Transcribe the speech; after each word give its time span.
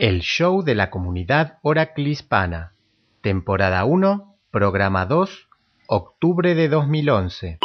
El 0.00 0.22
show 0.22 0.62
de 0.62 0.74
la 0.74 0.88
comunidad 0.88 1.58
Oracle 1.60 2.08
Hispana. 2.08 2.72
Temporada 3.20 3.84
1, 3.84 4.34
programa 4.50 5.04
2, 5.04 5.48
octubre 5.88 6.54
de 6.54 6.70
2011. 6.70 7.58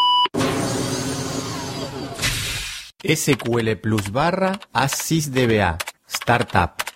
SQL 3.05 3.77
Plus 3.81 4.11
barra 4.11 4.59
ASYS-DBA. 4.73 5.77
Startup. 6.07 6.94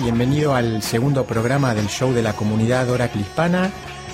Bienvenido 0.00 0.54
al 0.54 0.82
segundo 0.82 1.24
programa 1.24 1.74
del 1.74 1.88
show 1.88 2.12
de 2.12 2.22
la 2.22 2.32
comunidad 2.32 2.88
Oracle 2.88 3.20
Hispana. 3.20 3.70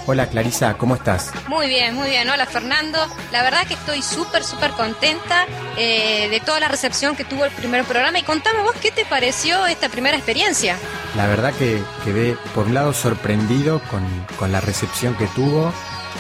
Hola 0.06 0.28
Clarisa, 0.28 0.74
¿cómo 0.74 0.94
estás? 0.94 1.32
Muy 1.48 1.68
bien, 1.68 1.94
muy 1.94 2.10
bien. 2.10 2.28
Hola 2.28 2.46
Fernando. 2.46 2.98
La 3.32 3.42
verdad 3.42 3.66
que 3.66 3.74
estoy 3.74 4.02
súper, 4.02 4.44
súper 4.44 4.70
contenta 4.72 5.46
eh, 5.76 6.28
de 6.28 6.40
toda 6.40 6.60
la 6.60 6.68
recepción 6.68 7.16
que 7.16 7.24
tuvo 7.24 7.44
el 7.44 7.50
primer 7.52 7.84
programa. 7.84 8.18
Y 8.18 8.22
contame 8.22 8.62
vos, 8.62 8.74
¿qué 8.80 8.90
te 8.90 9.04
pareció 9.04 9.66
esta 9.66 9.88
primera 9.88 10.16
experiencia? 10.16 10.76
La 11.16 11.26
verdad 11.26 11.52
que 11.54 11.82
quedé 12.04 12.36
por 12.54 12.66
un 12.66 12.74
lado 12.74 12.92
sorprendido 12.92 13.80
con, 13.90 14.04
con 14.38 14.52
la 14.52 14.60
recepción 14.60 15.16
que 15.16 15.26
tuvo. 15.28 15.72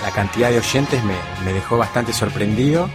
La 0.02 0.10
cantidad 0.10 0.50
de 0.50 0.58
oyentes 0.58 1.02
me, 1.04 1.14
me 1.44 1.52
dejó 1.52 1.76
bastante 1.76 2.12
sorprendido 2.12 2.88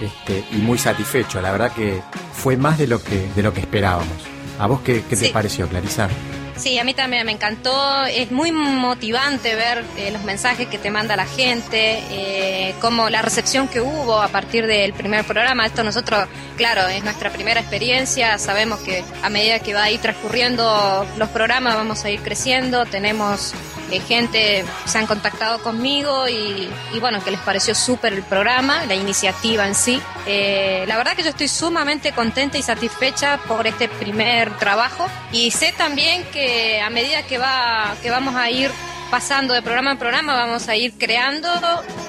este, 0.00 0.44
y 0.52 0.56
muy 0.56 0.78
satisfecho. 0.78 1.40
La 1.40 1.52
verdad 1.52 1.72
que 1.72 2.02
fue 2.32 2.56
más 2.56 2.78
de 2.78 2.86
lo 2.86 3.02
que, 3.02 3.28
de 3.34 3.42
lo 3.42 3.52
que 3.52 3.60
esperábamos. 3.60 4.37
¿A 4.58 4.66
vos 4.66 4.80
qué, 4.80 5.02
qué 5.08 5.16
te 5.16 5.26
Sí. 5.26 5.28
pareció, 5.32 5.68
Clarisa? 5.68 6.08
Sí, 6.56 6.76
a 6.76 6.82
mí 6.82 6.92
también 6.92 7.24
me 7.24 7.30
encantó. 7.30 8.04
Es 8.06 8.32
muy 8.32 8.50
motivante 8.50 9.54
ver 9.54 9.84
eh, 9.96 10.10
los 10.10 10.24
mensajes 10.24 10.66
que 10.66 10.76
te 10.76 10.90
manda 10.90 11.14
la 11.14 11.24
gente, 11.24 12.02
eh, 12.10 12.74
como 12.80 13.08
la 13.10 13.22
recepción 13.22 13.68
que 13.68 13.80
hubo 13.80 14.20
a 14.20 14.26
partir 14.26 14.66
del 14.66 14.92
primer 14.92 15.24
programa. 15.24 15.64
Esto 15.66 15.84
nosotros, 15.84 16.26
claro, 16.56 16.88
es 16.88 17.04
nuestra 17.04 17.30
primera 17.30 17.60
experiencia. 17.60 18.36
Sabemos 18.38 18.80
que 18.80 19.04
a 19.22 19.30
medida 19.30 19.60
que 19.60 19.72
va 19.72 19.84
a 19.84 19.90
ir 19.92 20.00
transcurriendo 20.00 21.06
los 21.16 21.28
programas 21.28 21.76
vamos 21.76 22.04
a 22.04 22.10
ir 22.10 22.20
creciendo. 22.22 22.84
Tenemos 22.86 23.54
eh, 23.90 24.00
gente, 24.00 24.64
se 24.84 24.98
han 24.98 25.06
contactado 25.06 25.62
conmigo 25.62 26.28
y, 26.28 26.68
bueno, 27.00 27.22
que 27.22 27.30
les 27.30 27.40
pareció 27.40 27.74
súper 27.74 28.12
el 28.12 28.22
programa, 28.22 28.84
la 28.86 28.94
iniciativa 28.94 29.66
en 29.66 29.74
sí. 29.74 30.00
Eh, 30.26 30.84
la 30.86 30.96
verdad 30.96 31.14
que 31.14 31.22
yo 31.22 31.30
estoy 31.30 31.48
sumamente 31.48 32.12
contenta 32.12 32.58
y 32.58 32.62
satisfecha 32.62 33.38
por 33.48 33.66
este 33.66 33.88
primer 33.88 34.56
trabajo 34.58 35.06
y 35.32 35.50
sé 35.50 35.72
también 35.76 36.24
que 36.32 36.80
a 36.80 36.90
medida 36.90 37.22
que 37.22 37.38
va 37.38 37.94
que 38.02 38.10
vamos 38.10 38.34
a 38.34 38.50
ir 38.50 38.70
pasando 39.10 39.54
de 39.54 39.62
programa 39.62 39.92
en 39.92 39.98
programa 39.98 40.34
vamos 40.34 40.68
a 40.68 40.76
ir 40.76 40.92
creando 40.98 41.48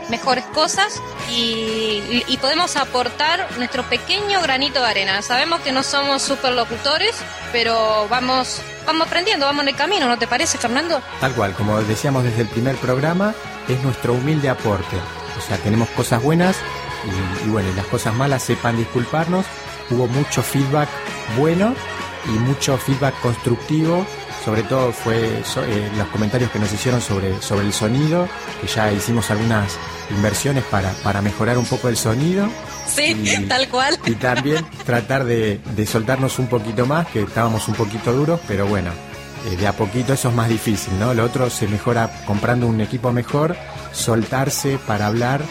mejores 0.10 0.46
cosas 0.46 1.02
y, 1.32 2.38
podemos 2.42 2.78
aportar 2.78 3.48
nuestro 3.58 3.84
pequeño 3.84 4.42
granito 4.42 4.80
de 4.80 4.88
arena. 4.88 5.22
Sabemos 5.22 5.60
que 5.60 5.74
no 5.74 5.84
somos 5.84 6.22
superlocutores, 6.22 7.14
pero 7.52 8.08
vamos 8.10 8.62
vamos 8.86 9.08
aprendiendo, 9.08 9.46
vamos 9.46 9.64
en 9.64 9.70
el 9.70 9.76
camino, 9.76 10.08
¿no 10.08 10.18
te 10.18 10.26
parece, 10.26 10.58
Fernando? 10.58 11.02
Tal 11.20 11.34
cual, 11.34 11.54
como 11.54 11.82
decíamos 11.82 12.24
desde 12.24 12.44
el 12.44 12.48
primer 12.48 12.78
programa, 12.78 13.36
es 13.68 13.84
nuestro 13.84 14.14
humilde 14.14 14.50
aporte. 14.50 14.96
O 15.38 15.42
sea, 15.42 15.58
tenemos 15.58 15.90
cosas 15.90 16.24
buenas 16.24 16.56
y, 17.44 17.48
y 17.48 17.50
bueno, 17.50 17.70
y 17.70 17.74
las 17.74 17.86
cosas 17.88 18.14
malas 18.14 18.42
sepan 18.42 18.78
disculparnos. 18.78 19.46
Hubo 19.92 20.08
mucho 20.08 20.42
feedback 20.42 20.88
bueno 21.38 21.76
y 22.26 22.40
mucho 22.40 22.78
feedback 22.78 23.20
constructivo. 23.20 24.06
Sobre 24.46 24.64
todo 24.64 24.92
fue 24.94 25.44
so- 25.44 25.64
eh, 25.64 25.92
los 25.98 26.08
comentarios 26.08 26.50
que 26.52 26.60
nos 26.60 26.72
hicieron 26.72 27.02
sobre, 27.02 27.42
sobre 27.42 27.66
el 27.66 27.74
sonido, 27.74 28.28
que 28.62 28.68
ya 28.68 28.92
hicimos 28.92 29.30
algunas 29.32 29.78
inversiones 30.10 30.64
para, 30.66 30.92
para 31.04 31.22
mejorar 31.22 31.58
un 31.58 31.66
poco 31.66 31.90
el 31.90 31.98
sonido. 31.98 32.48
Sí, 32.88 33.16
Y- 33.24 33.46
tal 33.48 33.68
cual. 33.68 34.00
Y 34.06 34.16
también 34.16 34.66
tratar 34.86 35.26
de, 35.26 35.60
de 35.76 35.86
soltarnos 35.86 36.40
un 36.40 36.48
poquito 36.48 36.86
más, 36.86 37.06
que 37.08 37.22
estábamos 37.24 37.68
un 37.68 37.76
poquito 37.76 38.12
duros, 38.14 38.40
pero 38.48 38.66
bueno, 38.66 38.92
eh, 39.52 39.56
de 39.58 39.68
a 39.68 39.74
poquito 39.74 40.14
eso 40.14 40.30
es 40.30 40.36
más 40.36 40.50
difícil, 40.50 40.98
¿no? 41.00 41.14
Lo 41.14 41.26
otro 41.26 41.50
se 41.50 41.68
mejora 41.68 42.10
comprando 42.26 42.66
un 42.66 42.80
equipo 42.82 43.12
mejor, 43.12 43.56
soltarse 43.94 44.80
para 44.88 45.08
hablar 45.08 45.42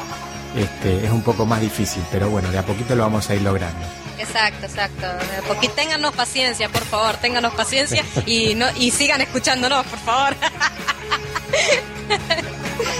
este, 0.56 1.04
es 1.04 1.12
un 1.12 1.22
poco 1.22 1.44
más 1.46 1.60
difícil, 1.60 2.02
pero 2.10 2.30
bueno, 2.30 2.50
de 2.50 2.58
a 2.58 2.62
poquito 2.66 2.96
lo 2.96 3.02
vamos 3.04 3.28
a 3.30 3.34
ir 3.34 3.42
logrando. 3.42 3.78
Exacto, 4.18 4.66
exacto. 4.66 5.06
Porque 5.46 5.68
ténganos 5.68 6.14
paciencia, 6.14 6.68
por 6.68 6.84
favor, 6.84 7.16
ténganos 7.16 7.54
paciencia 7.54 8.04
y 8.26 8.54
no 8.54 8.66
y 8.76 8.90
sigan 8.90 9.20
escuchándonos, 9.20 9.86
por 9.86 9.98
favor. 10.00 10.36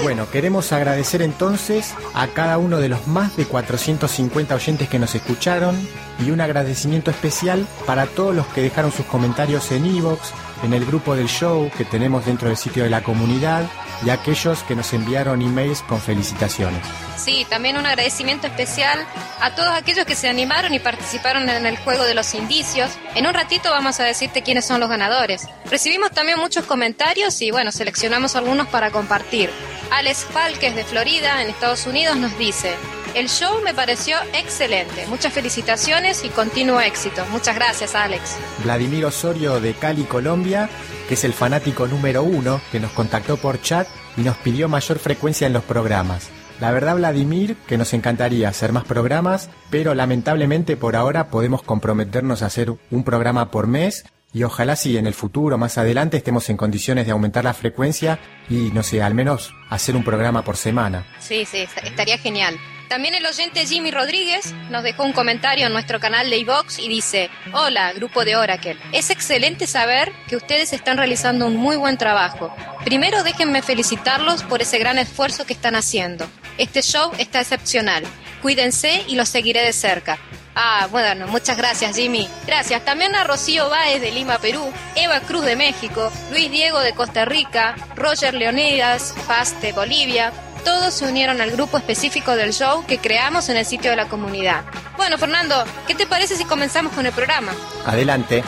Bueno, 0.03 0.31
queremos 0.31 0.73
agradecer 0.73 1.23
entonces 1.23 1.95
a 2.15 2.29
cada 2.29 2.59
uno 2.59 2.79
de 2.79 2.89
los 2.89 3.07
más 3.07 3.37
de 3.37 3.47
450 3.47 4.55
oyentes 4.55 4.89
que 4.89 4.99
nos 4.99 5.15
escucharon 5.15 5.77
y 6.25 6.31
un 6.31 6.41
agradecimiento 6.41 7.11
especial 7.11 7.67
para 7.87 8.07
todos 8.07 8.35
los 8.35 8.47
que 8.49 8.63
dejaron 8.63 8.93
sus 8.93 9.07
comentarios 9.07 9.71
en 9.73 9.87
iVoox, 9.87 10.21
en 10.63 10.73
el 10.73 10.85
grupo 10.85 11.17
del 11.17 11.29
show 11.29 11.71
que 11.77 11.85
tenemos 11.85 12.27
dentro 12.27 12.49
del 12.49 12.57
sitio 12.57 12.85
de 12.85 12.91
la 12.91 13.03
comunidad 13.03 13.69
y 14.05 14.11
aquellos 14.11 14.63
que 14.63 14.75
nos 14.75 14.93
enviaron 14.93 15.43
emails 15.43 15.83
con 15.83 16.01
felicitaciones. 16.01 16.81
Sí, 17.17 17.47
también 17.49 17.77
un 17.77 17.87
agradecimiento 17.87 18.47
especial 18.47 18.99
a 19.41 19.55
todos 19.55 19.71
aquellos 19.71 20.07
que 20.07 20.15
se 20.15 20.29
animaron 20.29 20.73
y 20.73 20.79
participaron 20.79 21.49
en 21.49 21.67
el 21.67 21.77
juego 21.79 22.05
de 22.05 22.15
los 22.15 22.35
indicios. 22.35 22.91
En 23.15 23.27
un 23.27 23.35
ratito 23.35 23.71
vamos 23.71 23.99
a 24.01 24.05
decirte 24.05 24.43
quiénes 24.43 24.65
son 24.65 24.81
los 24.81 24.89
ganadores. 24.89 25.49
Recibimos 25.71 26.13
también 26.13 26.39
muchos 26.39 26.65
comentarios 26.65 27.41
y 27.43 27.51
bueno, 27.51 27.73
seleccionamos 27.73 28.37
algunos 28.37 28.69
para 28.69 28.91
compartir. 28.91 29.51
Alex 29.91 30.27
Falques 30.31 30.75
de 30.75 30.85
Florida, 30.85 31.43
en 31.43 31.49
Estados 31.49 31.87
Unidos, 31.87 32.17
nos 32.17 32.37
dice, 32.39 32.75
el 33.15 33.29
show 33.29 33.61
me 33.63 33.75
pareció 33.75 34.17
excelente. 34.33 35.07
Muchas 35.09 35.33
felicitaciones 35.33 36.25
y 36.25 36.29
continuo 36.29 36.81
éxito. 36.81 37.25
Muchas 37.31 37.55
gracias, 37.55 37.95
Alex. 37.95 38.37
Vladimir 38.65 39.05
Osorio 39.07 39.61
de 39.61 39.75
Cali, 39.75 40.05
Colombia, 40.05 40.69
que 41.09 41.15
es 41.15 41.25
el 41.25 41.33
fanático 41.33 41.87
número 41.87 42.23
uno 42.23 42.61
que 42.71 42.81
nos 42.81 42.93
contactó 42.93 43.37
por 43.37 43.61
chat 43.61 43.87
y 44.17 44.23
nos 44.23 44.37
pidió 44.39 44.69
mayor 44.69 44.99
frecuencia 44.99 45.47
en 45.47 45.53
los 45.53 45.65
programas. 45.65 46.29
La 46.61 46.73
verdad, 46.73 46.97
Vladimir, 46.97 47.57
que 47.67 47.79
nos 47.79 47.95
encantaría 47.95 48.49
hacer 48.49 48.73
más 48.73 48.85
programas, 48.85 49.49
pero 49.71 49.95
lamentablemente 49.95 50.77
por 50.77 50.97
ahora 50.97 51.29
podemos 51.29 51.63
comprometernos 51.63 52.43
a 52.43 52.47
hacer 52.47 52.73
un 52.91 53.05
programa 53.05 53.51
por 53.51 53.69
mes 53.69 54.05
y 54.33 54.43
ojalá 54.43 54.77
si 54.77 54.97
en 54.99 55.07
el 55.07 55.15
futuro, 55.15 55.57
más 55.57 55.79
adelante, 55.79 56.19
estemos 56.19 56.51
en 56.51 56.57
condiciones 56.57 57.07
de 57.07 57.13
aumentar 57.13 57.45
la 57.45 57.55
frecuencia 57.55 58.19
y, 58.49 58.71
no 58.73 58.83
sé, 58.83 59.03
al 59.03 59.15
menos 59.15 59.55
hacer 59.71 59.97
un 59.97 60.05
programa 60.05 60.43
por 60.43 60.57
semana. 60.57 61.07
Sí, 61.19 61.45
sí, 61.47 61.67
estaría 61.83 62.19
genial. 62.19 62.59
También 62.89 63.15
el 63.15 63.27
oyente 63.27 63.67
Jimmy 63.67 63.91
Rodríguez 63.91 64.55
nos 64.71 64.83
dejó 64.83 65.05
un 65.05 65.13
comentario 65.13 65.67
en 65.67 65.73
nuestro 65.75 66.01
canal 66.01 66.31
de 66.31 66.39
iVox 66.39 66.79
y 66.79 66.89
dice, 66.89 67.29
hola, 67.53 67.93
grupo 67.93 68.25
de 68.25 68.37
Oracle. 68.37 68.79
Es 68.93 69.11
excelente 69.11 69.67
saber 69.67 70.11
que 70.27 70.37
ustedes 70.37 70.73
están 70.73 70.97
realizando 70.97 71.47
un 71.47 71.57
muy 71.57 71.77
buen 71.77 71.99
trabajo. 71.99 72.55
Primero 72.85 73.23
déjenme 73.25 73.61
felicitarlos 73.61 74.43
por 74.43 74.63
ese 74.63 74.79
gran 74.79 74.99
esfuerzo 74.99 75.45
que 75.45 75.53
están 75.53 75.77
haciendo. 75.77 76.27
Este 76.57 76.81
show 76.81 77.13
está 77.19 77.41
excepcional. 77.41 78.05
Cuídense 78.41 79.05
y 79.07 79.17
los 79.17 79.29
seguiré 79.29 79.63
de 79.63 79.75
cerca. 79.75 80.19
Ah, 80.55 80.89
bueno, 80.91 81.29
muchas 81.29 81.57
gracias 81.57 81.95
Jimmy. 81.95 82.29
Gracias 82.47 82.85
también 82.85 83.15
a 83.15 83.23
Rocío 83.23 83.69
Báez 83.69 84.01
de 84.01 84.11
Lima, 84.11 84.39
Perú, 84.39 84.73
Eva 84.97 85.21
Cruz 85.21 85.45
de 85.45 85.55
México, 85.55 86.11
Luis 86.33 86.51
Diego 86.51 86.81
de 86.81 86.95
Costa 86.95 87.25
Rica, 87.25 87.77
Roger 87.95 88.35
Leonidas 88.35 89.15
Paz 89.29 89.61
de 89.61 89.73
Bolivia, 89.73 90.33
todos 90.69 90.93
se 90.93 91.07
unieron 91.07 91.41
al 91.41 91.51
grupo 91.51 91.79
específico 91.79 92.37
del 92.37 92.53
show 92.53 92.85
que 92.85 92.99
creamos 92.99 93.49
en 93.49 93.57
el 93.57 93.65
sitio 93.65 93.89
de 93.89 93.97
la 93.97 94.07
comunidad. 94.07 94.65
Bueno, 94.99 95.17
Fernando, 95.17 95.65
¿qué 95.87 95.95
te 95.95 96.07
parece 96.07 96.37
si 96.37 96.45
comenzamos 96.45 96.93
con 96.93 97.07
el 97.07 97.13
programa? 97.13 97.53
Adelante. 97.87 98.45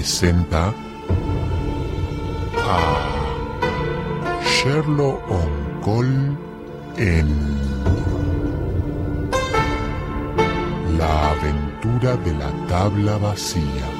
Presenta 0.00 0.72
a 2.56 4.40
Sherlock 4.42 5.20
Cole 5.82 6.38
en 6.96 7.28
La 10.96 11.32
aventura 11.32 12.16
de 12.16 12.32
la 12.32 12.50
tabla 12.66 13.18
vacía. 13.18 13.99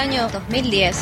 Año 0.00 0.28
2010, 0.32 0.96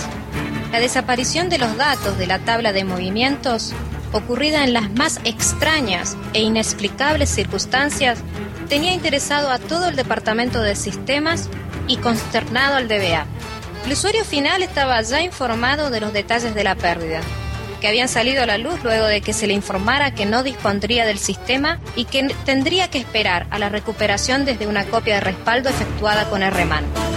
la 0.72 0.80
desaparición 0.80 1.48
de 1.48 1.58
los 1.58 1.76
datos 1.76 2.18
de 2.18 2.26
la 2.26 2.40
tabla 2.40 2.72
de 2.72 2.82
movimientos, 2.82 3.72
ocurrida 4.12 4.64
en 4.64 4.72
las 4.72 4.90
más 4.90 5.20
extrañas 5.22 6.16
e 6.32 6.40
inexplicables 6.42 7.30
circunstancias, 7.30 8.18
tenía 8.68 8.92
interesado 8.92 9.50
a 9.50 9.60
todo 9.60 9.88
el 9.88 9.94
departamento 9.94 10.60
de 10.60 10.74
sistemas 10.74 11.48
y 11.86 11.98
consternado 11.98 12.74
al 12.74 12.88
DBA. 12.88 13.24
El 13.86 13.92
usuario 13.92 14.24
final 14.24 14.64
estaba 14.64 15.00
ya 15.02 15.22
informado 15.22 15.90
de 15.90 16.00
los 16.00 16.12
detalles 16.12 16.54
de 16.56 16.64
la 16.64 16.74
pérdida, 16.74 17.20
que 17.80 17.86
habían 17.86 18.08
salido 18.08 18.42
a 18.42 18.46
la 18.46 18.58
luz 18.58 18.82
luego 18.82 19.06
de 19.06 19.20
que 19.20 19.32
se 19.32 19.46
le 19.46 19.54
informara 19.54 20.12
que 20.12 20.26
no 20.26 20.42
dispondría 20.42 21.06
del 21.06 21.20
sistema 21.20 21.78
y 21.94 22.04
que 22.04 22.34
tendría 22.44 22.90
que 22.90 22.98
esperar 22.98 23.46
a 23.50 23.60
la 23.60 23.68
recuperación 23.68 24.44
desde 24.44 24.66
una 24.66 24.84
copia 24.86 25.14
de 25.14 25.20
respaldo 25.20 25.68
efectuada 25.68 26.28
con 26.28 26.42
RMAN. 26.42 27.07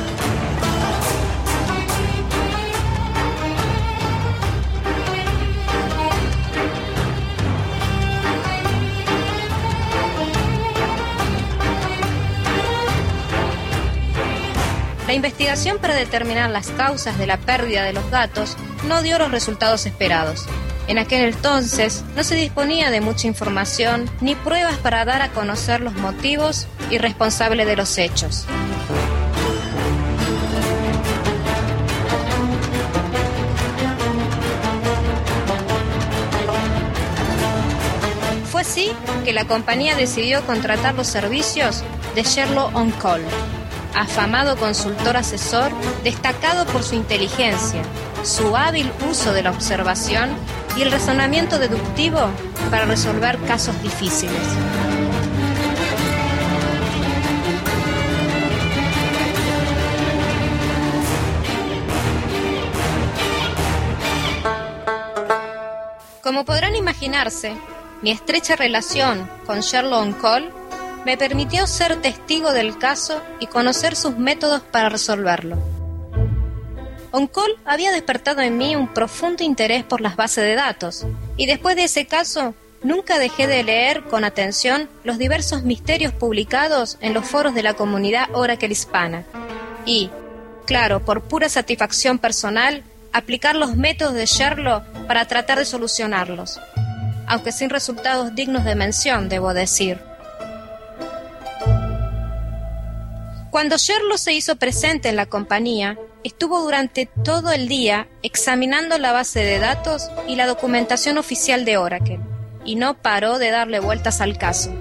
La 15.12 15.16
investigación 15.16 15.78
para 15.78 15.94
determinar 15.94 16.50
las 16.52 16.70
causas 16.70 17.18
de 17.18 17.28
la 17.28 17.36
pérdida 17.36 17.84
de 17.84 17.92
los 17.92 18.10
datos 18.12 18.56
no 18.88 19.02
dio 19.02 19.20
los 19.20 19.30
resultados 19.30 19.86
esperados. 19.86 20.46
En 20.88 20.98
aquel 21.00 21.26
entonces 21.26 22.06
no 22.16 22.24
se 22.24 22.36
disponía 22.36 22.90
de 22.92 23.02
mucha 23.02 23.28
información 23.28 24.10
ni 24.22 24.36
pruebas 24.36 24.78
para 24.78 25.04
dar 25.04 25.22
a 25.22 25.28
conocer 25.34 25.82
los 25.82 25.96
motivos 25.96 26.66
y 26.90 26.98
responsables 26.98 27.68
de 27.68 27.76
los 27.76 27.98
hechos. 27.98 28.46
Fue 38.50 38.62
así 38.62 38.94
que 39.26 39.34
la 39.34 39.44
compañía 39.44 39.98
decidió 39.98 40.42
contratar 40.46 40.96
los 40.96 41.08
servicios 41.08 41.84
de 42.16 42.24
Sherlock 42.24 42.74
On 42.74 42.92
Call 42.92 43.26
afamado 43.96 44.58
consultor 44.58 45.18
asesor, 45.18 45.72
destacado 46.04 46.66
por 46.66 46.84
su 46.84 46.96
inteligencia, 46.96 47.82
su 48.24 48.56
hábil 48.56 48.92
uso 49.10 49.34
de 49.34 49.44
la 49.44 49.52
observación 49.52 50.30
y 50.78 50.82
el 50.84 50.92
razonamiento 50.92 51.60
deductivo 51.60 52.30
para 52.70 52.86
resolver 52.86 53.38
casos 53.40 53.82
difíciles. 53.82 54.38
Como 66.22 66.46
podrán 66.46 66.76
imaginarse, 66.76 67.54
mi 68.02 68.12
estrecha 68.12 68.56
relación 68.56 69.30
con 69.46 69.60
Sherlock 69.60 70.18
Cole 70.22 70.61
me 71.06 71.18
permitió 71.18 71.68
ser 71.68 72.02
testigo 72.02 72.52
del 72.54 72.78
caso 72.78 73.22
y 73.40 73.48
conocer 73.48 73.96
sus 73.96 74.18
métodos 74.18 74.62
para 74.62 74.90
resolverlo. 74.90 75.58
Oncol 77.12 77.58
había 77.66 77.92
despertado 77.92 78.42
en 78.42 78.58
mí 78.58 78.76
un 78.76 78.88
profundo 78.88 79.44
interés 79.44 79.84
por 79.84 80.00
las 80.00 80.16
bases 80.16 80.46
de 80.46 80.56
datos, 80.56 81.06
y 81.36 81.46
después 81.46 81.76
de 81.76 81.84
ese 81.84 82.06
caso 82.06 82.56
nunca 82.84 83.20
dejé 83.20 83.48
de 83.48 83.64
leer 83.64 84.04
con 84.04 84.24
atención 84.24 84.90
los 85.04 85.18
diversos 85.18 85.64
misterios 85.64 86.14
publicados 86.14 86.98
en 87.02 87.14
los 87.14 87.26
foros 87.26 87.54
de 87.54 87.64
la 87.64 87.74
comunidad 87.74 88.30
Oracle 88.34 88.72
hispana. 88.72 89.26
Y, 89.86 90.10
claro, 90.66 91.04
por 91.04 91.22
pura 91.24 91.50
satisfacción 91.50 92.18
personal, 92.18 92.84
aplicar 93.12 93.56
los 93.56 93.76
métodos 93.76 94.14
de 94.14 94.26
Sherlock 94.26 94.84
para 95.06 95.26
tratar 95.26 95.58
de 95.58 95.66
solucionarlos, 95.66 96.60
aunque 97.28 97.52
sin 97.52 97.70
resultados 97.70 98.34
dignos 98.36 98.64
de 98.64 98.76
mención, 98.76 99.28
debo 99.28 99.54
decir. 99.54 100.00
Cuando 103.52 103.76
Sherlock 103.76 104.18
se 104.18 104.32
hizo 104.32 104.56
presente 104.56 105.10
en 105.10 105.18
la 105.18 105.26
compañía, 105.26 105.98
estuvo 106.24 106.62
durante 106.62 107.06
todo 107.06 107.52
el 107.52 107.68
día 107.68 108.08
examinando 108.24 108.98
la 108.98 109.12
base 109.12 109.42
de 109.42 109.60
datos 109.60 110.10
y 110.26 110.38
la 110.38 110.48
documentación 110.48 111.18
oficial 111.18 111.66
de 111.66 111.76
Oracle, 111.76 112.22
y 112.64 112.76
no 112.78 112.94
paró 112.94 113.40
de 113.40 113.52
darle 113.52 113.82
vueltas 113.82 114.22
al 114.22 114.38
caso. 114.38 114.72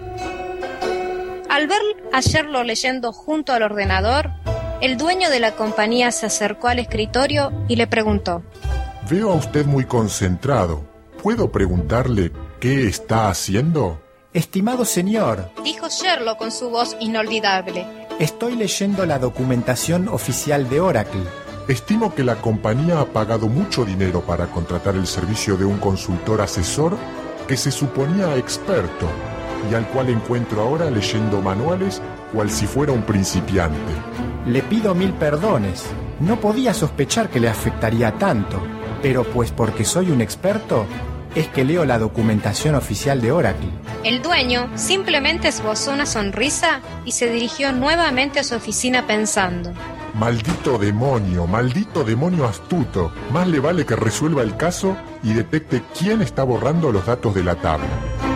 Al 1.48 1.66
ver 1.66 1.80
a 2.12 2.20
Sherlock 2.20 2.64
leyendo 2.64 3.12
junto 3.12 3.52
al 3.52 3.64
ordenador, 3.64 4.30
el 4.80 4.96
dueño 4.96 5.30
de 5.30 5.40
la 5.40 5.56
compañía 5.56 6.12
se 6.12 6.26
acercó 6.26 6.68
al 6.68 6.78
escritorio 6.78 7.52
y 7.66 7.74
le 7.74 7.88
preguntó, 7.88 8.44
Veo 9.10 9.32
a 9.32 9.34
usted 9.34 9.66
muy 9.66 9.84
concentrado. 9.84 10.84
¿Puedo 11.20 11.50
preguntarle 11.50 12.30
qué 12.60 12.86
está 12.86 13.30
haciendo? 13.30 14.00
Estimado 14.32 14.84
señor, 14.84 15.50
dijo 15.64 15.88
Sherlock 15.88 16.38
con 16.38 16.52
su 16.52 16.70
voz 16.70 16.96
inolvidable, 17.00 17.84
Estoy 18.20 18.54
leyendo 18.54 19.06
la 19.06 19.18
documentación 19.18 20.06
oficial 20.08 20.68
de 20.68 20.78
Oracle. 20.78 21.22
Estimo 21.68 22.14
que 22.14 22.22
la 22.22 22.36
compañía 22.36 23.00
ha 23.00 23.06
pagado 23.06 23.48
mucho 23.48 23.86
dinero 23.86 24.20
para 24.20 24.48
contratar 24.48 24.94
el 24.94 25.06
servicio 25.06 25.56
de 25.56 25.64
un 25.64 25.78
consultor 25.78 26.42
asesor 26.42 26.98
que 27.48 27.56
se 27.56 27.70
suponía 27.70 28.36
experto 28.36 29.06
y 29.70 29.74
al 29.74 29.88
cual 29.88 30.10
encuentro 30.10 30.60
ahora 30.60 30.90
leyendo 30.90 31.40
manuales 31.40 32.02
cual 32.30 32.50
si 32.50 32.66
fuera 32.66 32.92
un 32.92 33.04
principiante. 33.04 33.90
Le 34.44 34.62
pido 34.64 34.94
mil 34.94 35.14
perdones. 35.14 35.86
No 36.20 36.38
podía 36.38 36.74
sospechar 36.74 37.30
que 37.30 37.40
le 37.40 37.48
afectaría 37.48 38.18
tanto, 38.18 38.60
pero 39.00 39.24
pues 39.24 39.50
porque 39.50 39.86
soy 39.86 40.10
un 40.10 40.20
experto, 40.20 40.84
es 41.34 41.48
que 41.48 41.64
leo 41.64 41.84
la 41.84 41.98
documentación 41.98 42.74
oficial 42.74 43.20
de 43.20 43.32
Oracle. 43.32 43.70
El 44.04 44.22
dueño 44.22 44.70
simplemente 44.76 45.48
esbozó 45.48 45.92
una 45.92 46.06
sonrisa 46.06 46.80
y 47.04 47.12
se 47.12 47.30
dirigió 47.30 47.72
nuevamente 47.72 48.40
a 48.40 48.44
su 48.44 48.54
oficina 48.54 49.06
pensando. 49.06 49.72
Maldito 50.14 50.78
demonio, 50.78 51.46
maldito 51.46 52.02
demonio 52.02 52.46
astuto. 52.46 53.12
Más 53.32 53.46
le 53.46 53.60
vale 53.60 53.86
que 53.86 53.96
resuelva 53.96 54.42
el 54.42 54.56
caso 54.56 54.96
y 55.22 55.32
detecte 55.32 55.82
quién 55.98 56.22
está 56.22 56.42
borrando 56.42 56.90
los 56.90 57.06
datos 57.06 57.34
de 57.34 57.44
la 57.44 57.54
tabla. 57.54 58.29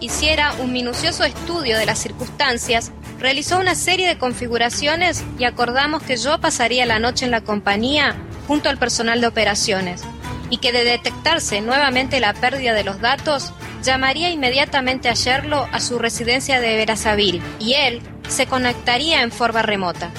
Hiciera 0.00 0.52
un 0.60 0.72
minucioso 0.72 1.24
estudio 1.24 1.78
de 1.78 1.86
las 1.86 1.98
circunstancias, 1.98 2.92
realizó 3.18 3.58
una 3.58 3.74
serie 3.74 4.06
de 4.06 4.18
configuraciones 4.18 5.24
y 5.38 5.44
acordamos 5.44 6.02
que 6.02 6.16
yo 6.16 6.40
pasaría 6.40 6.86
la 6.86 6.98
noche 6.98 7.24
en 7.24 7.30
la 7.30 7.42
compañía 7.42 8.16
junto 8.46 8.68
al 8.68 8.78
personal 8.78 9.20
de 9.20 9.26
operaciones 9.26 10.02
y 10.50 10.58
que 10.58 10.72
de 10.72 10.84
detectarse 10.84 11.60
nuevamente 11.60 12.20
la 12.20 12.32
pérdida 12.32 12.74
de 12.74 12.84
los 12.84 13.00
datos, 13.00 13.52
llamaría 13.82 14.30
inmediatamente 14.30 15.08
a 15.08 15.14
Sherlock 15.14 15.68
a 15.72 15.80
su 15.80 15.98
residencia 15.98 16.60
de 16.60 16.76
Verazaville 16.76 17.42
y 17.58 17.74
él 17.74 18.02
se 18.28 18.46
conectaría 18.46 19.22
en 19.22 19.30
forma 19.30 19.62
remota. 19.62 20.10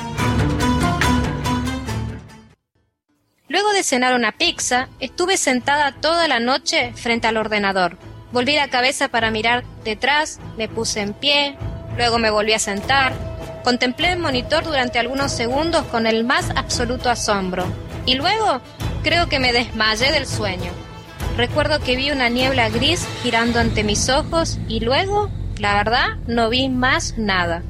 Luego 3.48 3.72
de 3.74 3.84
cenar 3.84 4.14
una 4.14 4.32
pizza, 4.32 4.90
estuve 5.00 5.36
sentada 5.36 5.92
toda 5.92 6.28
la 6.28 6.40
noche 6.40 6.94
frente 6.94 7.28
al 7.28 7.38
ordenador. 7.38 7.98
Volví 8.32 8.56
la 8.56 8.68
cabeza 8.68 9.08
para 9.08 9.32
mirar 9.32 9.64
detrás, 9.84 10.40
me 10.58 10.68
puse 10.68 11.02
en 11.02 11.14
pie, 11.14 11.58
luego 11.98 12.20
me 12.20 12.30
volví 12.30 12.54
a 12.54 12.60
sentar. 12.60 13.14
Contemplé 13.64 14.12
el 14.12 14.20
monitor 14.20 14.64
durante 14.64 15.00
algunos 15.00 15.32
segundos 15.32 15.84
con 15.86 16.06
el 16.06 16.24
más 16.24 16.52
absoluto 16.56 17.10
asombro. 17.10 17.66
Y 18.06 18.16
luego 18.16 18.62
creo 19.04 19.28
que 19.28 19.40
me 19.40 19.52
desmayé 19.52 20.12
del 20.12 20.28
sueño. 20.28 20.72
Recuerdo 21.38 21.80
que 21.80 21.96
vi 21.96 22.12
una 22.12 22.30
niebla 22.30 22.70
gris 22.70 23.08
girando 23.24 23.60
ante 23.60 23.84
mis 23.84 24.10
ojos 24.10 24.60
y 24.68 24.82
luego, 24.82 25.30
la 25.58 25.74
verdad, 25.74 26.18
no 26.28 26.50
vi 26.50 26.70
más 26.70 27.18
nada. 27.18 27.64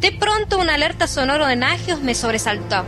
De 0.00 0.12
pronto 0.12 0.58
una 0.58 0.74
alerta 0.74 1.06
sonoro 1.06 1.46
de 1.46 1.56
Nagios 1.56 2.00
me 2.00 2.14
sobresaltó. 2.14 2.84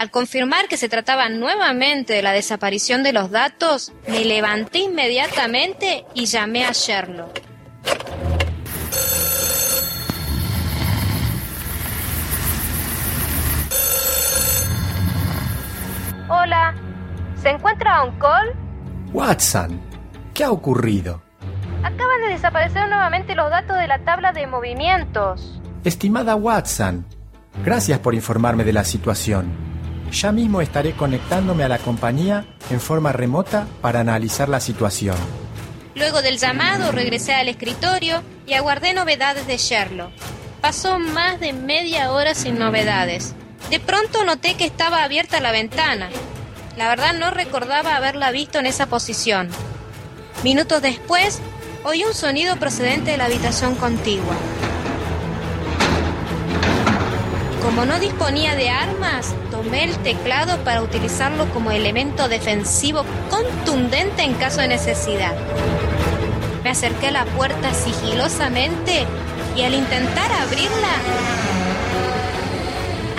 Al 0.00 0.10
confirmar 0.10 0.66
que 0.66 0.78
se 0.78 0.88
trataba 0.88 1.28
nuevamente 1.28 2.14
de 2.14 2.22
la 2.22 2.32
desaparición 2.32 3.02
de 3.02 3.12
los 3.12 3.30
datos, 3.30 3.92
me 4.08 4.24
levanté 4.24 4.78
inmediatamente 4.78 6.06
y 6.14 6.24
llamé 6.24 6.64
a 6.64 6.72
Sherlock. 6.72 7.38
Hola, 16.30 16.74
¿se 17.42 17.50
encuentra 17.50 18.02
on 18.02 18.18
call? 18.18 18.54
Watson, 19.12 19.78
¿qué 20.32 20.44
ha 20.44 20.50
ocurrido? 20.50 21.20
Acaban 21.82 22.22
de 22.22 22.28
desaparecer 22.28 22.88
nuevamente 22.88 23.34
los 23.34 23.50
datos 23.50 23.76
de 23.76 23.86
la 23.86 23.98
tabla 23.98 24.32
de 24.32 24.46
movimientos. 24.46 25.60
Estimada 25.84 26.36
Watson, 26.36 27.04
gracias 27.62 27.98
por 27.98 28.14
informarme 28.14 28.64
de 28.64 28.72
la 28.72 28.84
situación. 28.84 29.69
Ya 30.12 30.32
mismo 30.32 30.60
estaré 30.60 30.92
conectándome 30.92 31.64
a 31.64 31.68
la 31.68 31.78
compañía 31.78 32.44
en 32.70 32.80
forma 32.80 33.12
remota 33.12 33.66
para 33.80 34.00
analizar 34.00 34.48
la 34.48 34.60
situación. 34.60 35.16
Luego 35.94 36.22
del 36.22 36.38
llamado 36.38 36.92
regresé 36.92 37.34
al 37.34 37.48
escritorio 37.48 38.22
y 38.46 38.54
aguardé 38.54 38.92
novedades 38.92 39.46
de 39.46 39.56
Sherlock. 39.56 40.10
Pasó 40.60 40.98
más 40.98 41.40
de 41.40 41.52
media 41.52 42.12
hora 42.12 42.34
sin 42.34 42.58
novedades. 42.58 43.34
De 43.70 43.80
pronto 43.80 44.24
noté 44.24 44.54
que 44.54 44.64
estaba 44.64 45.04
abierta 45.04 45.40
la 45.40 45.52
ventana. 45.52 46.10
La 46.76 46.88
verdad 46.88 47.12
no 47.14 47.30
recordaba 47.30 47.96
haberla 47.96 48.30
visto 48.30 48.58
en 48.58 48.66
esa 48.66 48.86
posición. 48.86 49.48
Minutos 50.42 50.82
después, 50.82 51.40
oí 51.84 52.04
un 52.04 52.14
sonido 52.14 52.56
procedente 52.56 53.12
de 53.12 53.16
la 53.16 53.26
habitación 53.26 53.74
contigua. 53.74 54.34
Como 57.62 57.84
no 57.84 57.98
disponía 58.00 58.56
de 58.56 58.70
armas, 58.70 59.34
tomé 59.62 59.84
el 59.84 59.98
teclado 59.98 60.56
para 60.64 60.80
utilizarlo 60.80 61.44
como 61.52 61.70
elemento 61.70 62.28
defensivo 62.28 63.04
contundente 63.28 64.22
en 64.22 64.32
caso 64.32 64.62
de 64.62 64.68
necesidad. 64.68 65.34
Me 66.64 66.70
acerqué 66.70 67.08
a 67.08 67.10
la 67.10 67.24
puerta 67.26 67.74
sigilosamente 67.74 69.04
y 69.54 69.62
al 69.62 69.74
intentar 69.74 70.32
abrirla, 70.32 70.94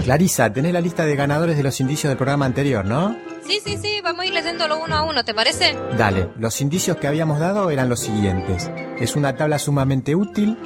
Clarisa, 0.04 0.52
tenés 0.52 0.74
la 0.74 0.82
lista 0.82 1.06
de 1.06 1.16
ganadores 1.16 1.56
de 1.56 1.64
los 1.64 1.80
indicios 1.80 2.10
del 2.10 2.18
programa 2.18 2.46
anterior, 2.46 2.84
¿no? 2.84 3.16
Sí, 3.48 3.60
sí, 3.64 3.78
sí, 3.82 4.02
vamos 4.04 4.22
a 4.22 4.26
ir 4.26 4.34
leyéndolo 4.34 4.78
uno 4.78 4.96
a 4.98 5.04
uno, 5.04 5.24
¿te 5.24 5.34
parece? 5.34 5.78
Dale, 5.98 6.30
los 6.38 6.60
indicios 6.60 6.98
que 6.98 7.08
habíamos 7.08 7.40
dado 7.40 7.70
eran 7.70 7.88
los 7.88 8.02
siguientes. 8.02 8.70
Es 9.00 9.16
una 9.16 9.36
tabla 9.38 9.60
sumamente 9.60 10.16
útil, 10.16 10.58